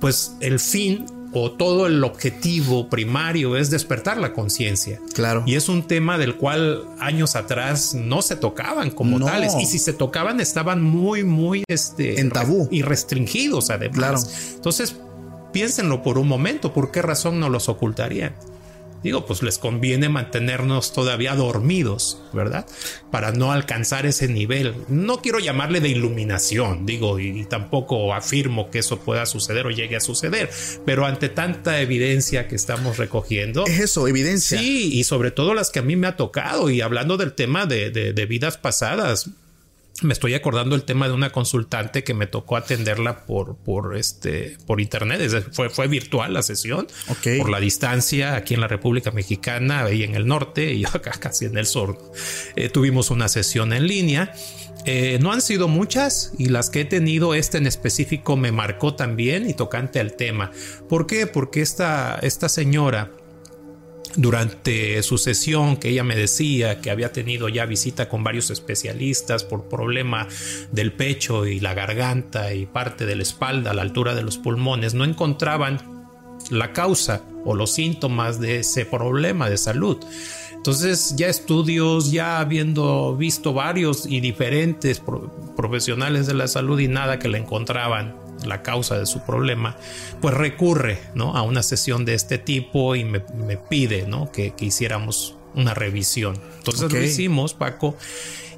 [0.00, 5.00] pues el fin o todo el objetivo primario es despertar la conciencia.
[5.14, 5.42] Claro.
[5.46, 9.54] Y es un tema del cual años atrás no se tocaban como tales.
[9.60, 13.96] Y si se tocaban, estaban muy, muy este, en tabú y restringidos además.
[13.96, 14.18] Claro.
[14.56, 14.96] Entonces,
[15.52, 16.72] piénsenlo por un momento.
[16.72, 18.34] ¿Por qué razón no los ocultarían?
[19.02, 22.66] Digo, pues les conviene mantenernos todavía dormidos, ¿verdad?
[23.10, 24.74] Para no alcanzar ese nivel.
[24.88, 29.96] No quiero llamarle de iluminación, digo, y, tampoco afirmo que eso pueda suceder o llegue
[29.96, 30.50] a suceder,
[30.86, 33.66] pero ante tanta evidencia que estamos recogiendo.
[33.66, 34.58] Es eso, evidencia.
[34.58, 37.66] Sí, y sobre todo las que a mí me ha tocado, y hablando del tema
[37.66, 39.30] de, de vidas pasadas,
[40.02, 44.56] me estoy acordando el tema de una consultante que me tocó atenderla por, por, este,
[44.66, 45.20] por internet.
[45.52, 46.86] Fue, fue virtual la sesión.
[47.38, 51.12] Por la distancia aquí en la República Mexicana, ahí en el norte y yo acá
[51.12, 51.98] casi en el sur.
[52.56, 54.32] Eh, tuvimos una sesión en línea.
[54.84, 58.94] Eh, no han sido muchas y las que he tenido, esta en específico me marcó
[58.94, 60.50] también y tocante al tema.
[60.88, 61.26] ¿Por qué?
[61.26, 63.12] Porque esta, esta señora
[64.16, 69.44] durante su sesión que ella me decía que había tenido ya visita con varios especialistas
[69.44, 70.28] por problema
[70.70, 74.38] del pecho y la garganta y parte de la espalda a la altura de los
[74.38, 75.80] pulmones, no encontraban
[76.50, 79.98] la causa o los síntomas de ese problema de salud.
[80.52, 85.02] Entonces ya estudios, ya habiendo visto varios y diferentes
[85.56, 89.76] profesionales de la salud y nada que le encontraban la causa de su problema,
[90.20, 91.36] pues recurre ¿no?
[91.36, 93.20] a una sesión de este tipo y me,
[93.68, 94.30] pide ¿no?
[94.32, 96.38] que, hiciéramos una revisión.
[96.58, 97.96] Entonces lo hicimos, Paco,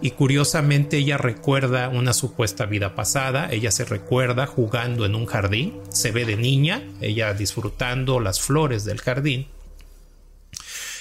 [0.00, 5.74] y curiosamente ella recuerda una supuesta vida pasada, ella se recuerda jugando en un jardín,
[5.88, 9.46] se ve de niña, ella disfrutando las flores del jardín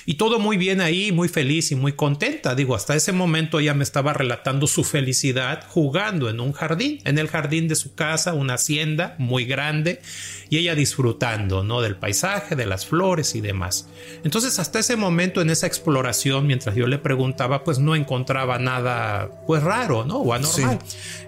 [0.06, 2.56] y todo muy bien ahí, muy feliz y muy contenta.
[2.56, 7.18] Digo, hasta ese momento ella me estaba relatando su felicidad jugando en un jardín, en
[7.18, 10.01] el jardín de su casa, una hacienda muy grande,
[10.49, 11.82] y ella disfrutando, ¿no?
[11.82, 13.88] Del paisaje, de las flores y demás.
[14.24, 19.43] Entonces, hasta ese momento en esa exploración, mientras yo le preguntaba, pues no encontraba nada,
[19.47, 20.18] pues raro, ¿no?
[20.18, 20.80] O anormal.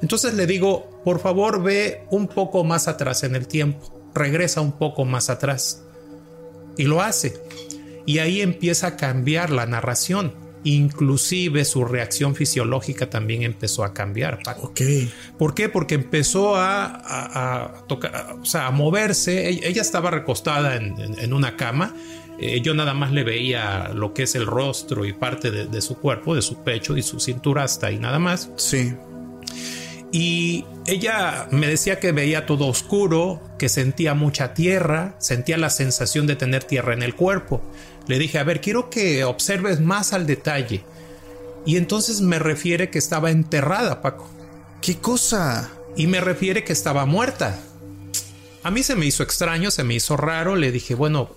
[0.02, 4.78] Entonces le digo, por favor, ve un poco más atrás en el tiempo, regresa un
[4.78, 5.84] poco más atrás.
[6.78, 7.34] Y lo hace.
[8.06, 10.34] Y ahí empieza a cambiar la narración.
[10.64, 14.40] Inclusive su reacción fisiológica también empezó a cambiar.
[14.62, 14.82] Ok.
[15.38, 15.70] ¿Por qué?
[15.70, 19.48] Porque empezó a, tocar, o sea, a moverse.
[19.48, 21.94] Ella estaba recostada en, una cama.
[22.40, 25.82] Eh, yo nada más le veía lo que es el rostro y parte de, de,
[25.82, 28.50] su cuerpo, de su pecho y su cintura hasta ahí nada más.
[28.58, 28.94] Sí.
[30.12, 36.26] Y ella me decía que veía todo oscuro, que sentía mucha tierra, sentía la sensación
[36.26, 37.62] de tener tierra en el cuerpo.
[38.08, 40.84] Le dije, a ver, quiero que observes más al detalle.
[41.66, 44.30] Y entonces me refiere que estaba enterrada, Paco.
[44.82, 45.72] ¿Qué cosa?
[45.96, 47.60] Y me refiere que estaba muerta.
[48.64, 50.56] A mí se me hizo extraño, se me hizo raro.
[50.56, 51.36] Le dije, bueno,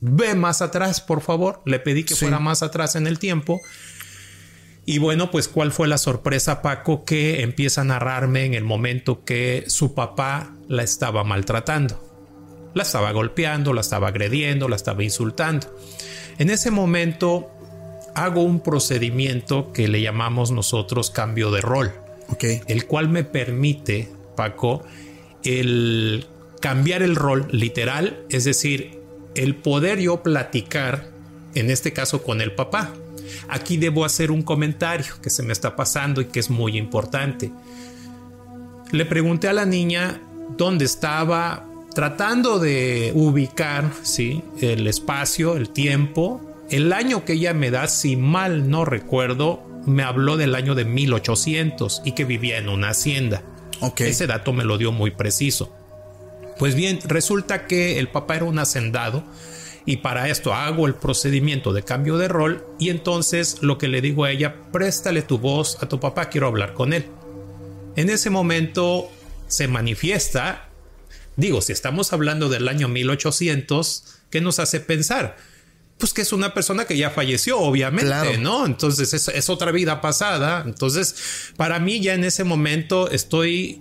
[0.00, 1.60] ve más atrás, por favor.
[1.66, 3.60] Le pedí que fuera más atrás en el tiempo.
[4.86, 9.24] Y bueno, pues cuál fue la sorpresa, Paco, que empieza a narrarme en el momento
[9.24, 12.05] que su papá la estaba maltratando
[12.76, 15.66] la estaba golpeando, la estaba agrediendo, la estaba insultando.
[16.36, 17.50] En ese momento
[18.14, 21.94] hago un procedimiento que le llamamos nosotros cambio de rol,
[22.38, 24.84] el cual me permite, Paco,
[25.42, 26.26] el
[26.60, 29.00] cambiar el rol literal, es decir,
[29.34, 31.08] el poder yo platicar,
[31.54, 32.92] en este caso con el papá.
[33.48, 37.50] Aquí debo hacer un comentario que se me está pasando y que es muy importante.
[38.92, 40.20] Le pregunté a la niña
[40.58, 41.66] dónde estaba,
[41.96, 44.42] tratando de ubicar ¿sí?
[44.60, 50.02] el espacio, el tiempo, el año que ella me da, si mal no recuerdo, me
[50.02, 53.42] habló del año de 1800 y que vivía en una hacienda.
[53.80, 54.10] Okay.
[54.10, 55.74] Ese dato me lo dio muy preciso.
[56.58, 59.24] Pues bien, resulta que el papá era un hacendado
[59.86, 64.02] y para esto hago el procedimiento de cambio de rol y entonces lo que le
[64.02, 67.06] digo a ella, préstale tu voz a tu papá, quiero hablar con él.
[67.96, 69.08] En ese momento
[69.46, 70.68] se manifiesta,
[71.36, 75.36] digo, si estamos hablando del año 1800, ¿qué nos hace pensar?
[75.98, 78.36] Pues que es una persona que ya falleció, obviamente, Claro.
[78.38, 78.66] ¿no?
[78.66, 80.62] Entonces es, es otra vida pasada.
[80.66, 81.14] Entonces,
[81.56, 83.80] para mí ya en ese momento estoy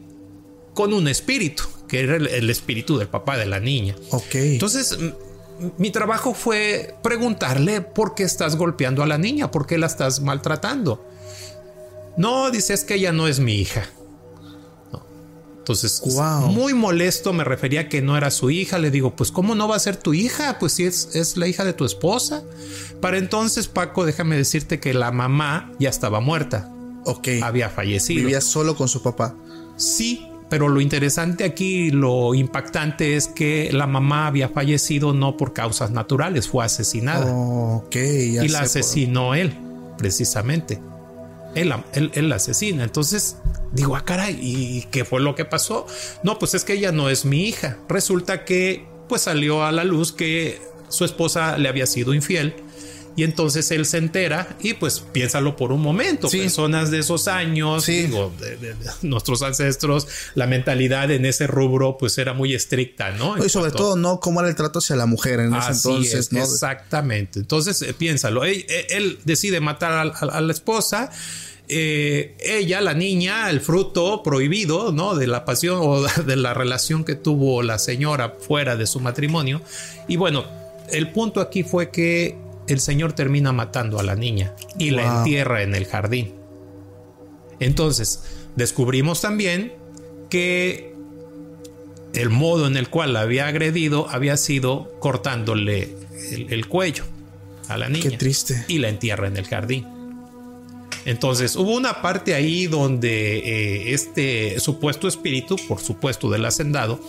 [0.74, 3.96] con un espíritu, que era el, el espíritu del papá de la niña.
[4.12, 4.36] Ok.
[4.36, 4.98] Entonces,
[5.78, 10.22] mi trabajo fue preguntarle por qué estás golpeando a la niña, por qué la estás
[10.22, 11.06] maltratando.
[12.18, 13.90] No, dice, es que ella no es mi hija.
[15.66, 16.50] Entonces, Wow.
[16.52, 18.78] muy molesto, me refería que no era su hija.
[18.78, 20.58] Le digo, pues, ¿cómo no va a ser tu hija?
[20.60, 22.44] Pues si es, es la hija de tu esposa.
[23.02, 26.72] Para entonces, Paco, déjame decirte que la mamá ya estaba muerta,
[27.06, 27.30] ok.
[27.42, 28.20] había fallecido.
[28.22, 29.34] Vivía solo con su papá.
[29.76, 35.54] Sí, pero lo interesante aquí, lo impactante es que la mamá había fallecido no por
[35.54, 37.34] causas naturales, fue asesinada.
[37.34, 39.58] Ok, ya y la por- asesinó él,
[39.98, 40.80] precisamente.
[41.56, 41.74] Él,
[42.14, 42.84] él la asesina.
[42.84, 43.38] Entonces
[43.72, 45.88] digo, ah, caray, ¿y qué fue lo que pasó?
[46.24, 47.78] No, pues es que ella no es mi hija.
[47.90, 52.56] Resulta que pues salió a la luz que su esposa le había sido infiel.
[53.18, 56.28] Y entonces él se entera y pues piénsalo por un momento.
[56.28, 56.40] Sí.
[56.40, 58.04] Personas de esos años, Sí.
[58.08, 60.06] digo, de- de- de nuestros ancestros,
[60.36, 63.38] la mentalidad en ese rubro pues era muy estricta, ¿no?
[63.38, 64.20] En Y sobre cuanto- todo, ¿no?
[64.20, 66.14] ¿Cómo era el trato hacia la mujer en ese entonces?
[66.14, 66.42] es, ¿no?
[66.44, 67.40] Exactamente.
[67.40, 68.44] Entonces, eh, piénsalo.
[68.44, 71.10] Él, él- él decide matar a, a- a la esposa.
[71.68, 75.16] eh, ella, la niña, el fruto prohibido, ¿no?
[75.16, 79.62] De la pasión o de la relación que tuvo la señora fuera de su matrimonio.
[80.08, 80.46] Y bueno,
[80.92, 82.38] el punto aquí fue que
[82.68, 86.34] el señor termina matando a la niña y la entierra en el jardín.
[87.60, 88.24] Entonces,
[88.56, 89.74] descubrimos también
[90.30, 90.94] que
[92.14, 95.96] el modo en el cual la había agredido había sido cortándole
[96.32, 97.04] el, el cuello
[97.68, 98.10] a la niña.
[98.10, 98.66] Qué triste.
[98.68, 99.86] Y la entierra en el jardín.
[101.06, 107.00] Entonces hubo una parte ahí donde eh, este supuesto espíritu, por supuesto del hacendado,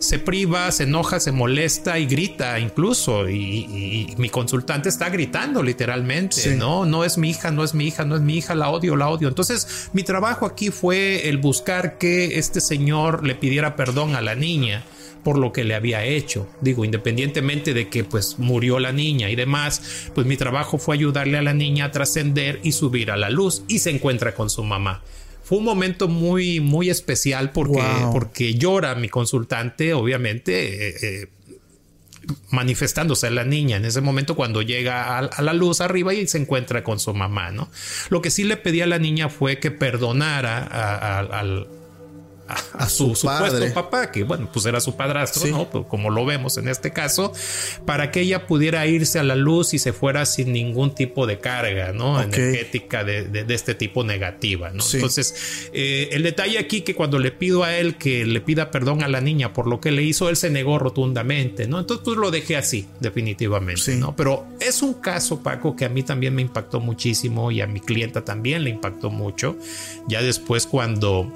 [0.00, 3.28] se priva, se enoja, se molesta y grita incluso.
[3.28, 6.50] Y, y- y mi consultante está gritando literalmente, Sí.
[6.56, 6.84] ¿no?
[6.86, 9.08] No es mi hija, no es mi hija, no es mi hija, la odio, la
[9.08, 9.28] odio.
[9.28, 14.34] Entonces mi trabajo aquí fue el buscar que este señor le pidiera perdón a la
[14.34, 14.82] niña
[15.22, 16.48] por lo que le había hecho.
[16.62, 19.82] Digo, independientemente de que pues murió la niña y demás,
[20.14, 23.62] pues mi trabajo fue ayudarle a la niña a trascender y subir a la luz
[23.68, 25.02] y se encuentra con su mamá.
[25.50, 28.12] Fue un momento muy, muy especial porque, Wow.
[28.12, 31.26] porque llora mi consultante, obviamente, eh, eh,
[32.50, 36.26] manifestándose a la niña en ese momento cuando llega a, a la luz arriba y
[36.28, 37.68] se encuentra con su mamá, ¿no?
[38.10, 41.66] Lo que sí le pedí a la niña fue que perdonara a- a- al,
[42.50, 43.50] a, a su, su padre.
[43.50, 45.50] supuesto papá, que bueno, pues era su padrastro, Sí.
[45.50, 45.68] ¿no?
[45.70, 47.32] Pues, como lo vemos en este caso,
[47.86, 51.38] para que ella pudiera irse a la luz y se fuera sin ningún tipo de
[51.38, 52.20] carga, ¿no?
[52.20, 54.82] Energética de, de- de este tipo negativa, ¿no?
[54.82, 54.96] Sí.
[54.96, 59.02] Entonces, eh, el detalle aquí que cuando le pido a él que le pida perdón
[59.02, 61.78] a la niña por lo que le hizo, él se negó rotundamente, ¿no?
[61.80, 63.96] Entonces, pues lo dejé así, definitivamente, Sí.
[63.96, 64.14] ¿no?
[64.16, 67.80] Pero es un caso, Paco, que a mí también me impactó muchísimo y a mi
[67.80, 69.56] clienta también le impactó mucho.
[70.08, 71.30] Ya después cuando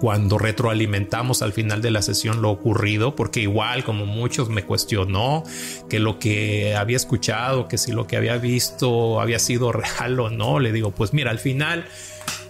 [0.00, 5.44] cuando retroalimentamos al final de la sesión lo ocurrido, porque igual como muchos me cuestionó
[5.90, 10.30] que lo que había escuchado, que si lo que había visto había sido real o
[10.30, 11.84] no, le digo, pues mira, al final,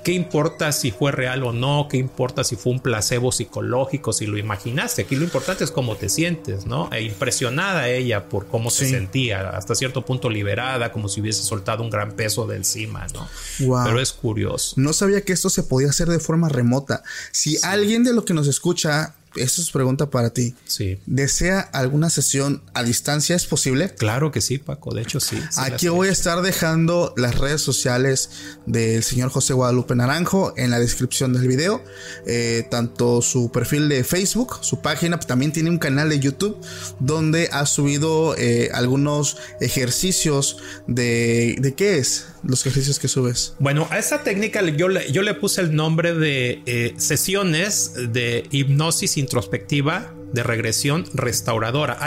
[0.04, 1.88] ¿qué importa si fue real o no?
[1.88, 5.02] ¿Qué importa si fue un placebo psicológico, si lo imaginaste?
[5.02, 6.90] Aquí lo importante es cómo te sientes, ¿no?
[6.92, 11.82] E impresionada ella por cómo se sentía, hasta cierto punto liberada, como si hubiese soltado
[11.82, 13.28] un gran peso de encima, ¿no?
[13.66, 13.84] Wow.
[13.84, 14.74] Pero es curioso.
[14.76, 17.02] No sabía que esto se podía hacer de forma remota.
[17.32, 20.98] Si alguien de lo que nos escucha, esto es pregunta para ti, Sí.
[21.06, 23.94] desea alguna sesión a distancia, ¿es posible?
[23.94, 24.94] Claro que sí, Paco.
[24.94, 25.36] De hecho, sí.
[25.50, 28.30] sí Aquí voy a estar dejando las redes sociales
[28.66, 31.82] del señor José Guadalupe Naranjo en la descripción del video.
[32.26, 36.56] Eh, tanto su perfil de Facebook, su página, pues también tiene un canal de YouTube
[36.98, 41.56] donde ha subido eh, algunos ejercicios de...
[41.60, 42.26] ¿De qué es?
[42.42, 43.54] Los ejercicios que subes.
[43.58, 48.46] Bueno, a esa técnica yo le, yo le puse el nombre de eh, sesiones de
[48.50, 51.98] hipnosis introspectiva de regresión restauradora,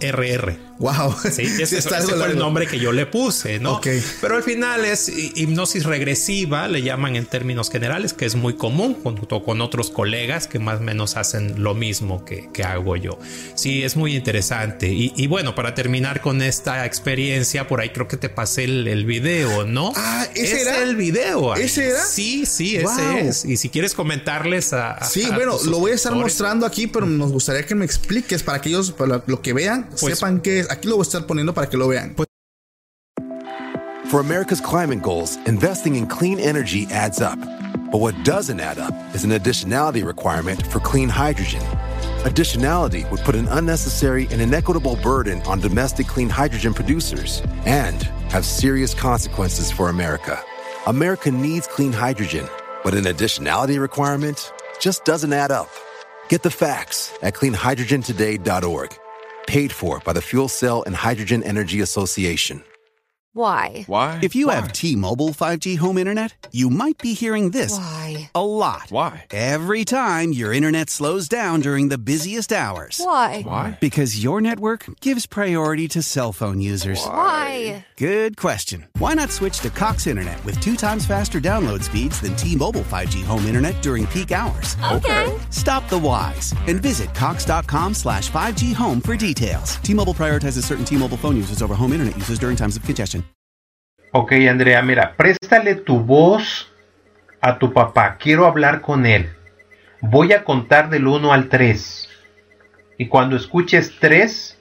[0.00, 0.58] RR.
[0.78, 1.14] Wow.
[1.30, 3.74] Sí, ese, ese fue el nombre que yo le puse, ¿no?
[3.76, 3.88] Ok.
[4.20, 8.96] Pero al final es hipnosis regresiva, le llaman en términos generales, que es muy común
[9.02, 13.18] junto con otros colegas que más o menos hacen lo mismo que, que hago yo.
[13.54, 14.88] Sí, es muy interesante.
[14.88, 18.88] Y, y, bueno, para terminar con esta experiencia, por ahí creo que te pasé el,
[18.88, 19.92] el video, ¿no?
[19.96, 20.78] Ah, ese es era.
[20.82, 21.54] el video.
[21.56, 22.04] ¿Ese era?
[22.04, 23.44] Sí, sí, ese es.
[23.44, 24.92] Y si quieres comentarles a.
[24.92, 27.84] a- Sí, a bueno, lo voy a estar mostrando aquí, pero nos gustaría que me
[27.84, 30.70] expliques para que ellos, para lo que vean, Pues- sepan qué es.
[30.70, 32.14] Aquí lo voy a estar poniendo para que lo vean.
[34.10, 37.38] For America's climate goals, investing in clean energy adds up.
[37.92, 41.62] But what doesn't add up is an additionality requirement for clean hydrogen.
[42.24, 48.44] Additionality would put an unnecessary and inequitable burden on domestic clean hydrogen producers and have
[48.44, 50.42] serious consequences for America.
[50.86, 52.48] America needs clean hydrogen,
[52.84, 55.68] but an additionality requirement just doesn't add up.
[56.28, 58.96] Get the facts at cleanhydrogentoday.org.
[59.46, 62.62] Paid for by the Fuel Cell and Hydrogen Energy Association.
[63.32, 63.84] Why?
[63.86, 64.18] Why?
[64.22, 68.28] If you have T-Mobile 5G home internet, you might be hearing this Why?
[68.34, 68.86] a lot.
[68.90, 69.26] Why?
[69.30, 73.00] Every time your internet slows down during the busiest hours.
[73.02, 73.42] Why?
[73.42, 73.78] Why?
[73.80, 77.04] Because your network gives priority to cell phone users.
[77.04, 77.86] Why?
[78.00, 78.86] Good question.
[78.96, 83.22] Why not switch to Cox Internet with two times faster download speeds than T-Mobile 5G
[83.26, 84.74] home internet during peak hours?
[84.90, 85.28] Okay.
[85.50, 89.76] Stop the whys and visit cox.com slash 5G home for details.
[89.84, 93.22] T-Mobile prioritizes certain T-Mobile phone users over home internet users during times of congestion.
[94.14, 96.68] Ok, Andrea, mira, préstale tu voz
[97.42, 98.16] a tu papá.
[98.18, 99.28] Quiero hablar con él.
[100.00, 102.08] Voy a contar del 1 al 3.
[102.96, 104.56] Y cuando escuches 3,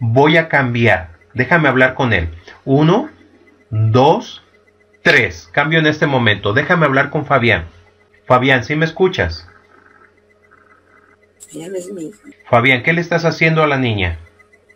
[0.00, 1.12] voy a cambiar.
[1.32, 2.28] Déjame hablar con él.
[2.64, 3.10] 1,
[3.70, 4.42] 2,
[5.02, 5.48] 3.
[5.52, 6.52] Cambio en este momento.
[6.52, 7.66] Déjame hablar con Fabián.
[8.26, 9.48] Fabián, ¿sí me escuchas?
[11.52, 12.18] Ella no es mi hija.
[12.48, 14.18] Fabián, ¿qué le estás haciendo a la niña?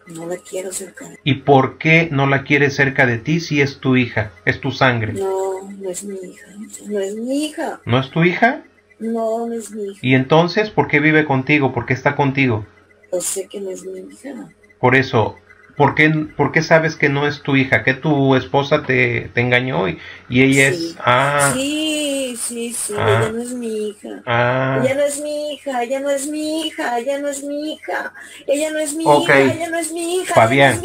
[0.07, 1.07] No la quiero cerca.
[1.25, 4.31] ¿Y por qué no la quieres cerca de ti si es tu hija?
[4.45, 5.15] Es tu sangre.
[5.15, 6.47] No, no es mi hija.
[6.87, 7.81] No es mi hija.
[7.85, 8.63] ¿No es tu hija?
[8.99, 10.01] No, no es mi hija.
[10.03, 11.73] ¿Y entonces por qué vive contigo?
[11.73, 12.67] ¿Por qué está contigo?
[13.13, 14.49] Yo sé que no es mi hija.
[14.79, 15.37] Por eso,
[15.77, 17.85] ¿por qué, por qué sabes que no es tu hija?
[17.85, 19.99] ¿Que tu esposa te, te engañó y,
[20.29, 20.87] y ella Sí.
[20.91, 20.97] es...
[21.01, 22.95] Ah, Sí, sí, sí.
[22.99, 23.19] Ah.
[23.21, 24.09] Ella no es mi hija.
[24.27, 27.73] ah, Ella no es mi hija, ella no es mi hija, ella no es mi
[27.75, 28.13] hija,
[28.47, 29.23] ella no es mi Ok.
[29.29, 30.81] hija, ella no es mi hija, Fabián,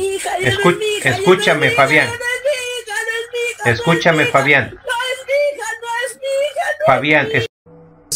[1.03, 2.07] escúchame, Fabián.
[2.07, 4.65] ella no es mi hija, no es mi hija, no es Escúchame, mi hija, Fabián.
[4.65, 7.29] No es mi hija, no es mi hija, Fabián,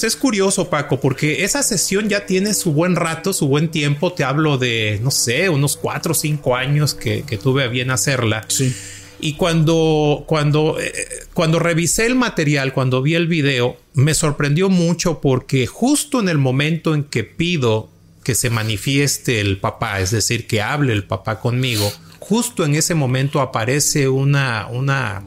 [0.03, 4.13] es curioso, Paco, porque esa sesión ya tiene su buen rato, su buen tiempo.
[4.13, 7.91] Te hablo de, no sé, unos cuatro o cinco años que, que tuve a bien
[7.91, 8.45] hacerla.
[8.47, 8.75] Sí.
[9.19, 10.93] Y cuando, cuando, eh,
[11.33, 16.37] cuando revisé el material, cuando vi el video, me sorprendió mucho porque justo en el
[16.37, 17.89] momento en que pido
[18.23, 22.95] que se manifieste el papá, es decir, que hable el papá conmigo, justo en ese
[22.95, 25.23] momento aparece una, una,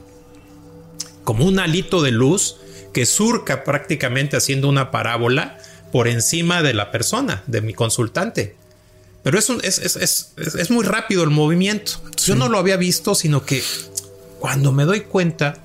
[1.23, 2.57] como un alito de luz
[2.93, 5.57] que surca prácticamente haciendo una parábola
[5.91, 8.55] por encima de la persona, de mi consultante.
[9.23, 9.95] Pero es, un- es, es,
[10.37, 11.93] es- muy rápido el movimiento.
[12.23, 13.61] Yo no lo había visto, sino que
[14.39, 15.57] cuando me doy cuenta,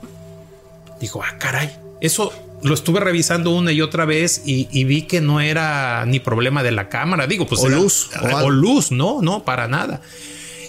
[1.01, 1.70] digo, ah, caray,
[2.01, 6.18] eso lo estuve revisando una y otra vez y, y vi que no era ni
[6.18, 7.27] problema de la cámara.
[7.27, 8.09] Digo, pues O era- luz,
[8.45, 10.01] o luz, no, no, para nada.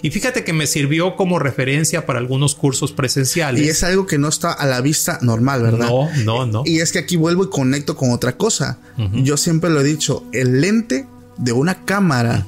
[0.06, 3.60] Y fíjate que me sirvió como referencia para algunos cursos presenciales.
[3.60, 5.88] Y es algo que no está a la vista normal, ¿verdad?
[5.88, 6.62] No, no, no.
[6.64, 8.78] Y es que aquí vuelvo y conecto con otra cosa.
[9.14, 12.46] Yo siempre lo he dicho, el lente de una cámara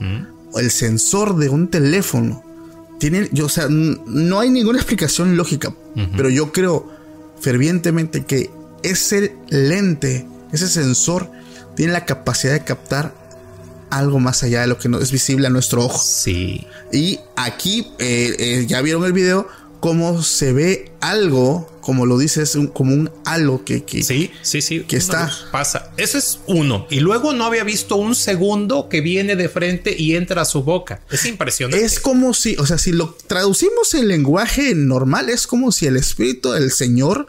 [0.52, 2.44] o el sensor de un teléfono
[3.00, 5.74] tiene, yo, o sea, no hay ninguna explicación lógica,
[6.16, 6.88] pero yo creo
[7.40, 8.52] fervientemente que
[8.84, 11.28] ese lente, ese sensor,
[11.74, 13.12] tiene la capacidad de captar
[13.90, 15.98] algo más allá de lo que no es visible a nuestro ojo.
[16.02, 16.66] Sí.
[16.92, 19.46] Y aquí eh, eh, ya vieron el video
[19.80, 24.60] cómo se ve algo, como lo dices, un- como un halo que, que Sí, sí,
[24.60, 24.80] sí.
[24.80, 25.92] Que está- Pasa.
[25.96, 26.86] Eso es uno.
[26.90, 30.64] Y luego no había visto un segundo que viene de frente y entra a su
[30.64, 31.00] boca.
[31.12, 31.84] Es impresionante.
[31.84, 35.96] es como si, o sea, si lo traducimos en lenguaje normal, es como si el
[35.96, 37.28] espíritu del Señor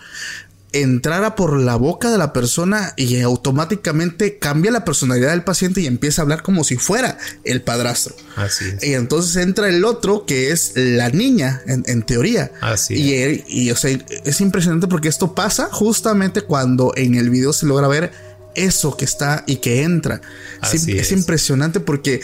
[0.71, 5.87] entrara por la boca de la persona y automáticamente cambia la personalidad del paciente y
[5.87, 8.15] empieza a hablar como si fuera el padrastro.
[8.35, 8.83] Así es.
[8.83, 12.51] Y entonces entra el otro que es la niña, en, en teoría.
[12.61, 17.29] Así y, él- y, o sea, es impresionante porque esto pasa justamente cuando en el
[17.29, 18.11] video se logra ver
[18.55, 20.21] eso que está y que entra.
[20.61, 21.11] Es, Así es es.
[21.13, 22.21] impresionante porque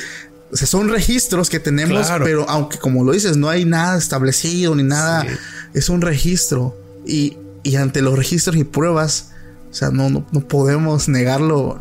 [0.51, 2.23] o sea, son registros que tenemos, Claro.
[2.23, 5.27] pero aunque como lo dices, no hay nada establecido ni nada, Sí.
[5.73, 6.77] es un registro.
[7.07, 9.31] Y, y ante los registros y pruebas,
[9.71, 11.79] o sea, no, no, no podemos negarlo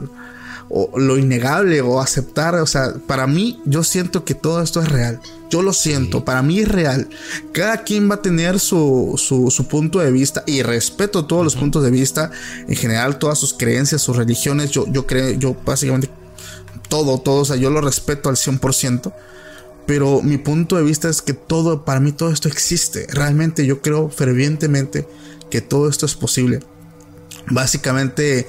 [0.71, 4.89] o lo innegable o aceptar, o sea, para mí yo siento que todo esto es
[4.89, 5.21] real.
[5.51, 7.09] Yo lo siento, para mí es real.
[7.53, 11.55] Cada quien va a tener su, su, su punto de vista y respeto todos los
[11.55, 12.31] puntos de vista,
[12.67, 16.09] en general todas sus creencias, sus religiones, yo, yo creo, yo básicamente
[16.89, 19.13] todo, todo, o sea, yo lo respeto al 100%.
[19.87, 23.07] Pero mi punto de vista es que todo, para mí todo esto existe.
[23.13, 25.07] Realmente yo creo fervientemente
[25.55, 26.59] que todo esto es posible.
[27.47, 28.49] Básicamente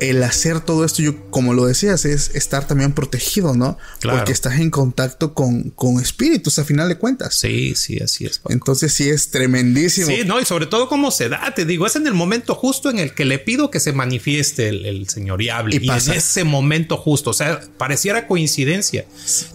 [0.00, 3.78] el hacer todo esto, yo como lo decías, es estar también protegido, ¿no?
[4.00, 4.18] Claro.
[4.18, 7.34] Porque estás en contacto con, con espíritus a final de cuentas.
[7.34, 8.38] Sí, sí, así es.
[8.38, 8.52] Paco.
[8.52, 10.06] Entonces sí es tremendísimo.
[10.08, 12.90] Sí, no, y sobre todo cómo se da, te digo, es en el momento justo
[12.90, 15.76] en el que le pido que se manifieste el, el señor y hable.
[15.80, 19.04] Y en ese momento justo, o sea, pareciera coincidencia.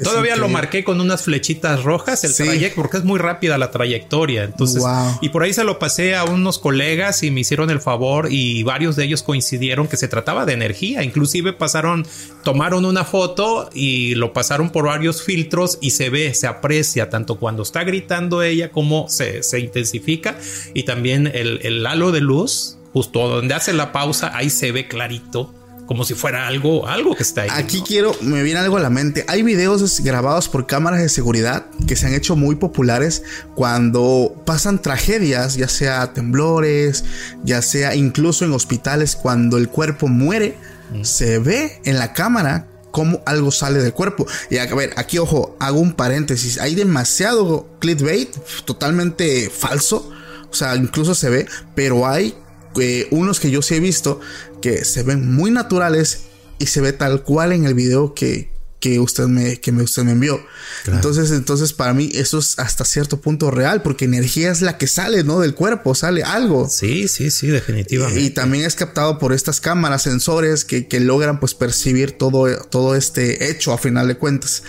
[0.03, 2.43] Todavía lo marqué con unas flechitas rojas, el Sí.
[2.43, 4.43] trayecto, porque es muy rápida la trayectoria.
[4.43, 5.19] Entonces, Wow.
[5.21, 8.63] y por ahí se lo pasé a unos colegas y me hicieron el favor y
[8.63, 11.03] varios de ellos coincidieron que se trataba de energía.
[11.03, 12.05] Inclusive pasaron,
[12.43, 17.37] tomaron una foto y lo pasaron por varios filtros y se ve, se aprecia tanto
[17.37, 20.37] cuando está gritando ella como se, se intensifica
[20.73, 24.87] y también el, el halo de luz, justo donde hace la pausa, ahí se ve
[24.87, 25.53] clarito.
[25.91, 27.49] Como si fuera algo, algo que está ahí.
[27.51, 27.83] Aquí ¿no?
[27.83, 29.25] quiero, me viene algo a la mente.
[29.27, 33.23] Hay videos grabados por cámaras de seguridad que se han hecho muy populares
[33.55, 37.03] cuando pasan tragedias, ya sea temblores,
[37.43, 40.55] ya sea incluso en hospitales, cuando el cuerpo muere,
[41.01, 44.25] se ve en la cámara cómo algo sale del cuerpo.
[44.49, 46.57] Y a ver, aquí ojo, hago un paréntesis.
[46.57, 50.09] Hay demasiado clickbait, totalmente falso.
[50.49, 52.33] O sea, incluso se ve, pero hay
[52.79, 54.21] eh, unos que yo sí he visto
[54.61, 56.25] que se ven muy naturales
[56.59, 58.49] y se ve tal cual en el video que,
[58.81, 60.43] que usted me, que me, usted me envió.
[60.87, 64.87] Entonces, entonces para mí eso es hasta cierto punto real, porque energía es la que
[64.87, 65.39] sale, ¿no?
[65.39, 66.67] Del cuerpo, sale algo.
[66.67, 68.19] Sí, sí, sí, definitivamente.
[68.19, 72.95] Y también es captado por estas cámaras, sensores que, que logran pues percibir todo, todo
[72.95, 74.63] este hecho a final de cuentas.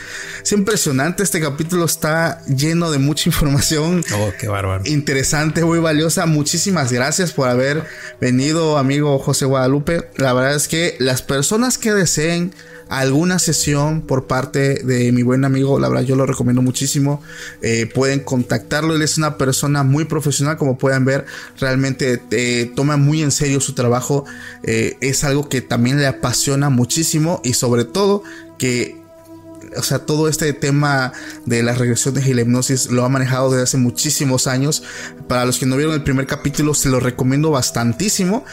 [0.44, 4.82] Es impresionante, este capítulo está lleno de mucha información Oh, qué bárbaro.
[4.84, 6.26] interesante, muy valiosa.
[6.26, 7.84] Muchísimas gracias por haber
[8.20, 10.10] venido, amigo José Guadalupe.
[10.16, 12.52] La verdad es que las personas que deseen
[12.93, 17.23] alguna sesión por parte de mi buen amigo, la verdad yo lo recomiendo muchísimo.
[17.62, 21.24] Eh, pueden contactarlo, él es una persona muy profesional, como pueden ver,
[21.59, 24.27] realmente eh, toma muy en serio su trabajo.
[24.62, 28.24] Eh, es algo que también le apasiona muchísimo y sobre todo
[28.59, 29.01] que
[29.74, 31.14] o sea, todo este tema
[31.47, 34.82] de las regresiones y la hipnosis lo ha manejado desde hace muchísimos años.
[35.28, 38.44] Para los que no vieron el primer capítulo, se lo recomiendo bastantísimo.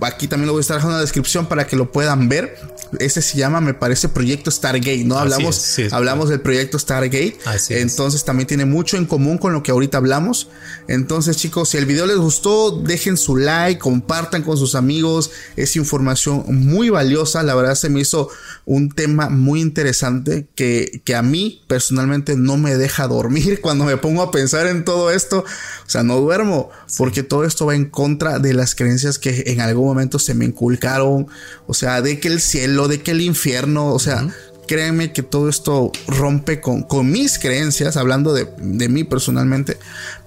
[0.00, 2.56] Aquí también lo voy a estar dejando en la descripción para que lo puedan ver.
[3.00, 5.18] Ese se llama, me parece, Proyecto Stargate, ¿no?
[5.18, 7.38] Hablamos, es, sí, es hablamos del Proyecto Stargate.
[7.44, 7.82] Así es.
[7.82, 10.48] Entonces también tiene mucho en común con lo que ahorita hablamos.
[10.88, 15.30] Entonces, chicos, si el video les gustó, dejen su like, compartan con sus amigos.
[15.56, 17.42] Es información muy valiosa.
[17.42, 18.28] La verdad se me hizo
[18.66, 23.96] un tema muy interesante que, que a mí personalmente no me deja dormir cuando me
[23.96, 25.44] pongo a pensar en todo esto.
[25.86, 29.60] O sea, no duermo porque todo esto va en contra de las creencias que en
[29.60, 31.26] algún momento se me inculcaron.
[31.66, 34.26] O sea, de que el cielo, de que el infierno, o sea...
[34.66, 39.76] Créanme que todo esto rompe con, con mis creencias, hablando de, de mí personalmente.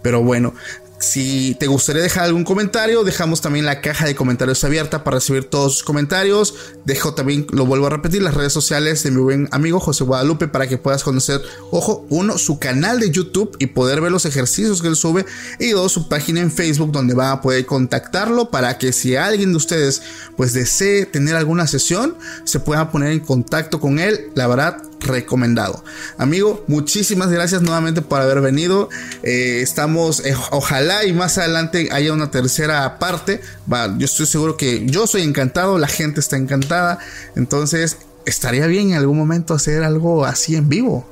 [0.03, 0.53] Pero bueno,
[0.99, 5.43] si te gustaría dejar algún comentario, dejamos también la caja de comentarios abierta para recibir
[5.43, 6.55] todos sus comentarios.
[6.85, 10.47] Dejo también, lo vuelvo a repetir, las redes sociales de mi buen amigo José Guadalupe
[10.47, 14.81] para que puedas conocer, ojo, uno, su canal de YouTube y poder ver los ejercicios
[14.81, 15.25] que él sube.
[15.59, 19.51] Y dos, su página en Facebook donde van a poder contactarlo para que si alguien
[19.51, 20.01] de ustedes
[20.35, 24.31] pues desee tener alguna sesión, se pueda poner en contacto con él.
[24.33, 25.83] La verdad, recomendado.
[26.17, 28.89] Amigo, muchísimas gracias nuevamente por haber venido.
[29.23, 33.41] Eh, estamos, eh, ojalá y más adelante haya una tercera parte.
[33.71, 36.99] Va, yo estoy seguro que yo soy encantado, la gente está encantada.
[37.35, 41.07] Entonces, estaría bien en algún momento hacer algo así en vivo.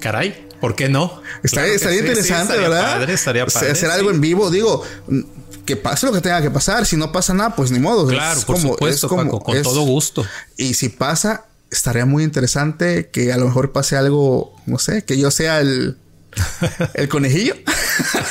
[0.00, 1.22] Caray, ¿por qué no?
[1.42, 2.92] Estaría, Claro estaría sí, sí, interesante, estaría ¿verdad?
[2.98, 3.70] Padre, estaría padre.
[3.70, 3.94] hacer sí.
[3.96, 4.82] algo en vivo, digo.
[5.08, 5.20] mm,
[5.64, 6.84] Que pase lo que tenga que pasar.
[6.86, 8.08] Si no pasa nada, pues ni modo.
[8.08, 10.26] Claro, Es por como- supuesto, es como- Paco, con es- todo gusto.
[10.56, 15.18] Y si pasa, estaría muy interesante que a lo mejor pase algo, no sé, que
[15.18, 15.96] yo sea el,
[16.94, 17.54] el conejillo.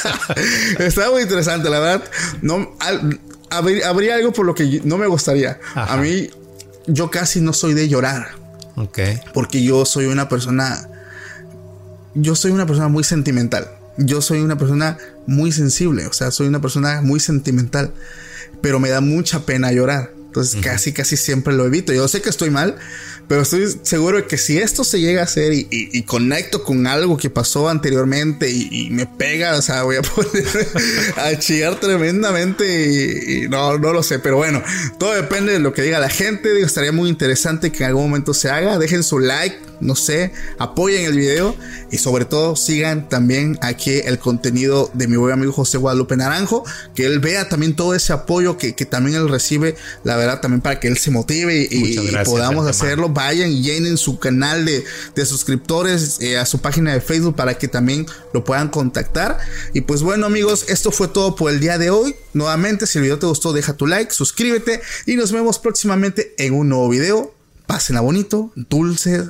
[0.79, 2.03] Está muy interesante, la verdad.
[2.41, 3.19] No, al-
[3.49, 5.59] habría, habría algo por lo que no me gustaría.
[5.75, 5.93] Ajá.
[5.93, 6.29] A mí,
[6.87, 8.29] yo casi no soy de llorar,
[8.75, 8.99] Ok.
[9.33, 10.87] porque yo soy una persona,
[12.15, 13.67] yo soy una persona muy sentimental.
[13.97, 14.97] Yo soy una persona
[15.27, 17.91] muy sensible, o sea, soy una persona muy sentimental,
[18.61, 20.11] pero me da mucha pena llorar.
[20.31, 21.91] Entonces casi, casi siempre lo evito.
[21.91, 22.77] Yo sé que estoy mal,
[23.27, 26.63] pero estoy seguro de que si esto se llega a hacer y, y- y conecto
[26.63, 30.45] con algo que pasó anteriormente y, y me pega, o sea, voy a poner
[31.17, 34.19] a chillar tremendamente y, y no, no lo sé.
[34.19, 34.63] Pero bueno,
[34.97, 36.53] todo depende de lo que diga la gente.
[36.53, 38.77] Digo, estaría muy interesante que en algún momento se haga.
[38.77, 41.55] Dejen su like, no sé, apoyen el video
[41.91, 46.63] y sobre todo sigan también aquí el contenido de mi buen amigo José Guadalupe Naranjo,
[46.95, 50.61] que él vea también todo ese apoyo que, que también él recibe, la verdad, también
[50.61, 53.09] para que él se motive y, y podamos hacerlo.
[53.09, 54.83] Vayan y llenen su canal de,
[55.15, 59.39] de suscriptores, eh, a su página de Facebook para que también lo puedan contactar.
[59.73, 62.15] Y pues bueno amigos, esto fue todo por el día de hoy.
[62.33, 66.53] Nuevamente, si el video te gustó, deja tu like, suscríbete y nos vemos próximamente en
[66.53, 67.33] un nuevo video.
[67.65, 69.29] Pásenla bonito, dulces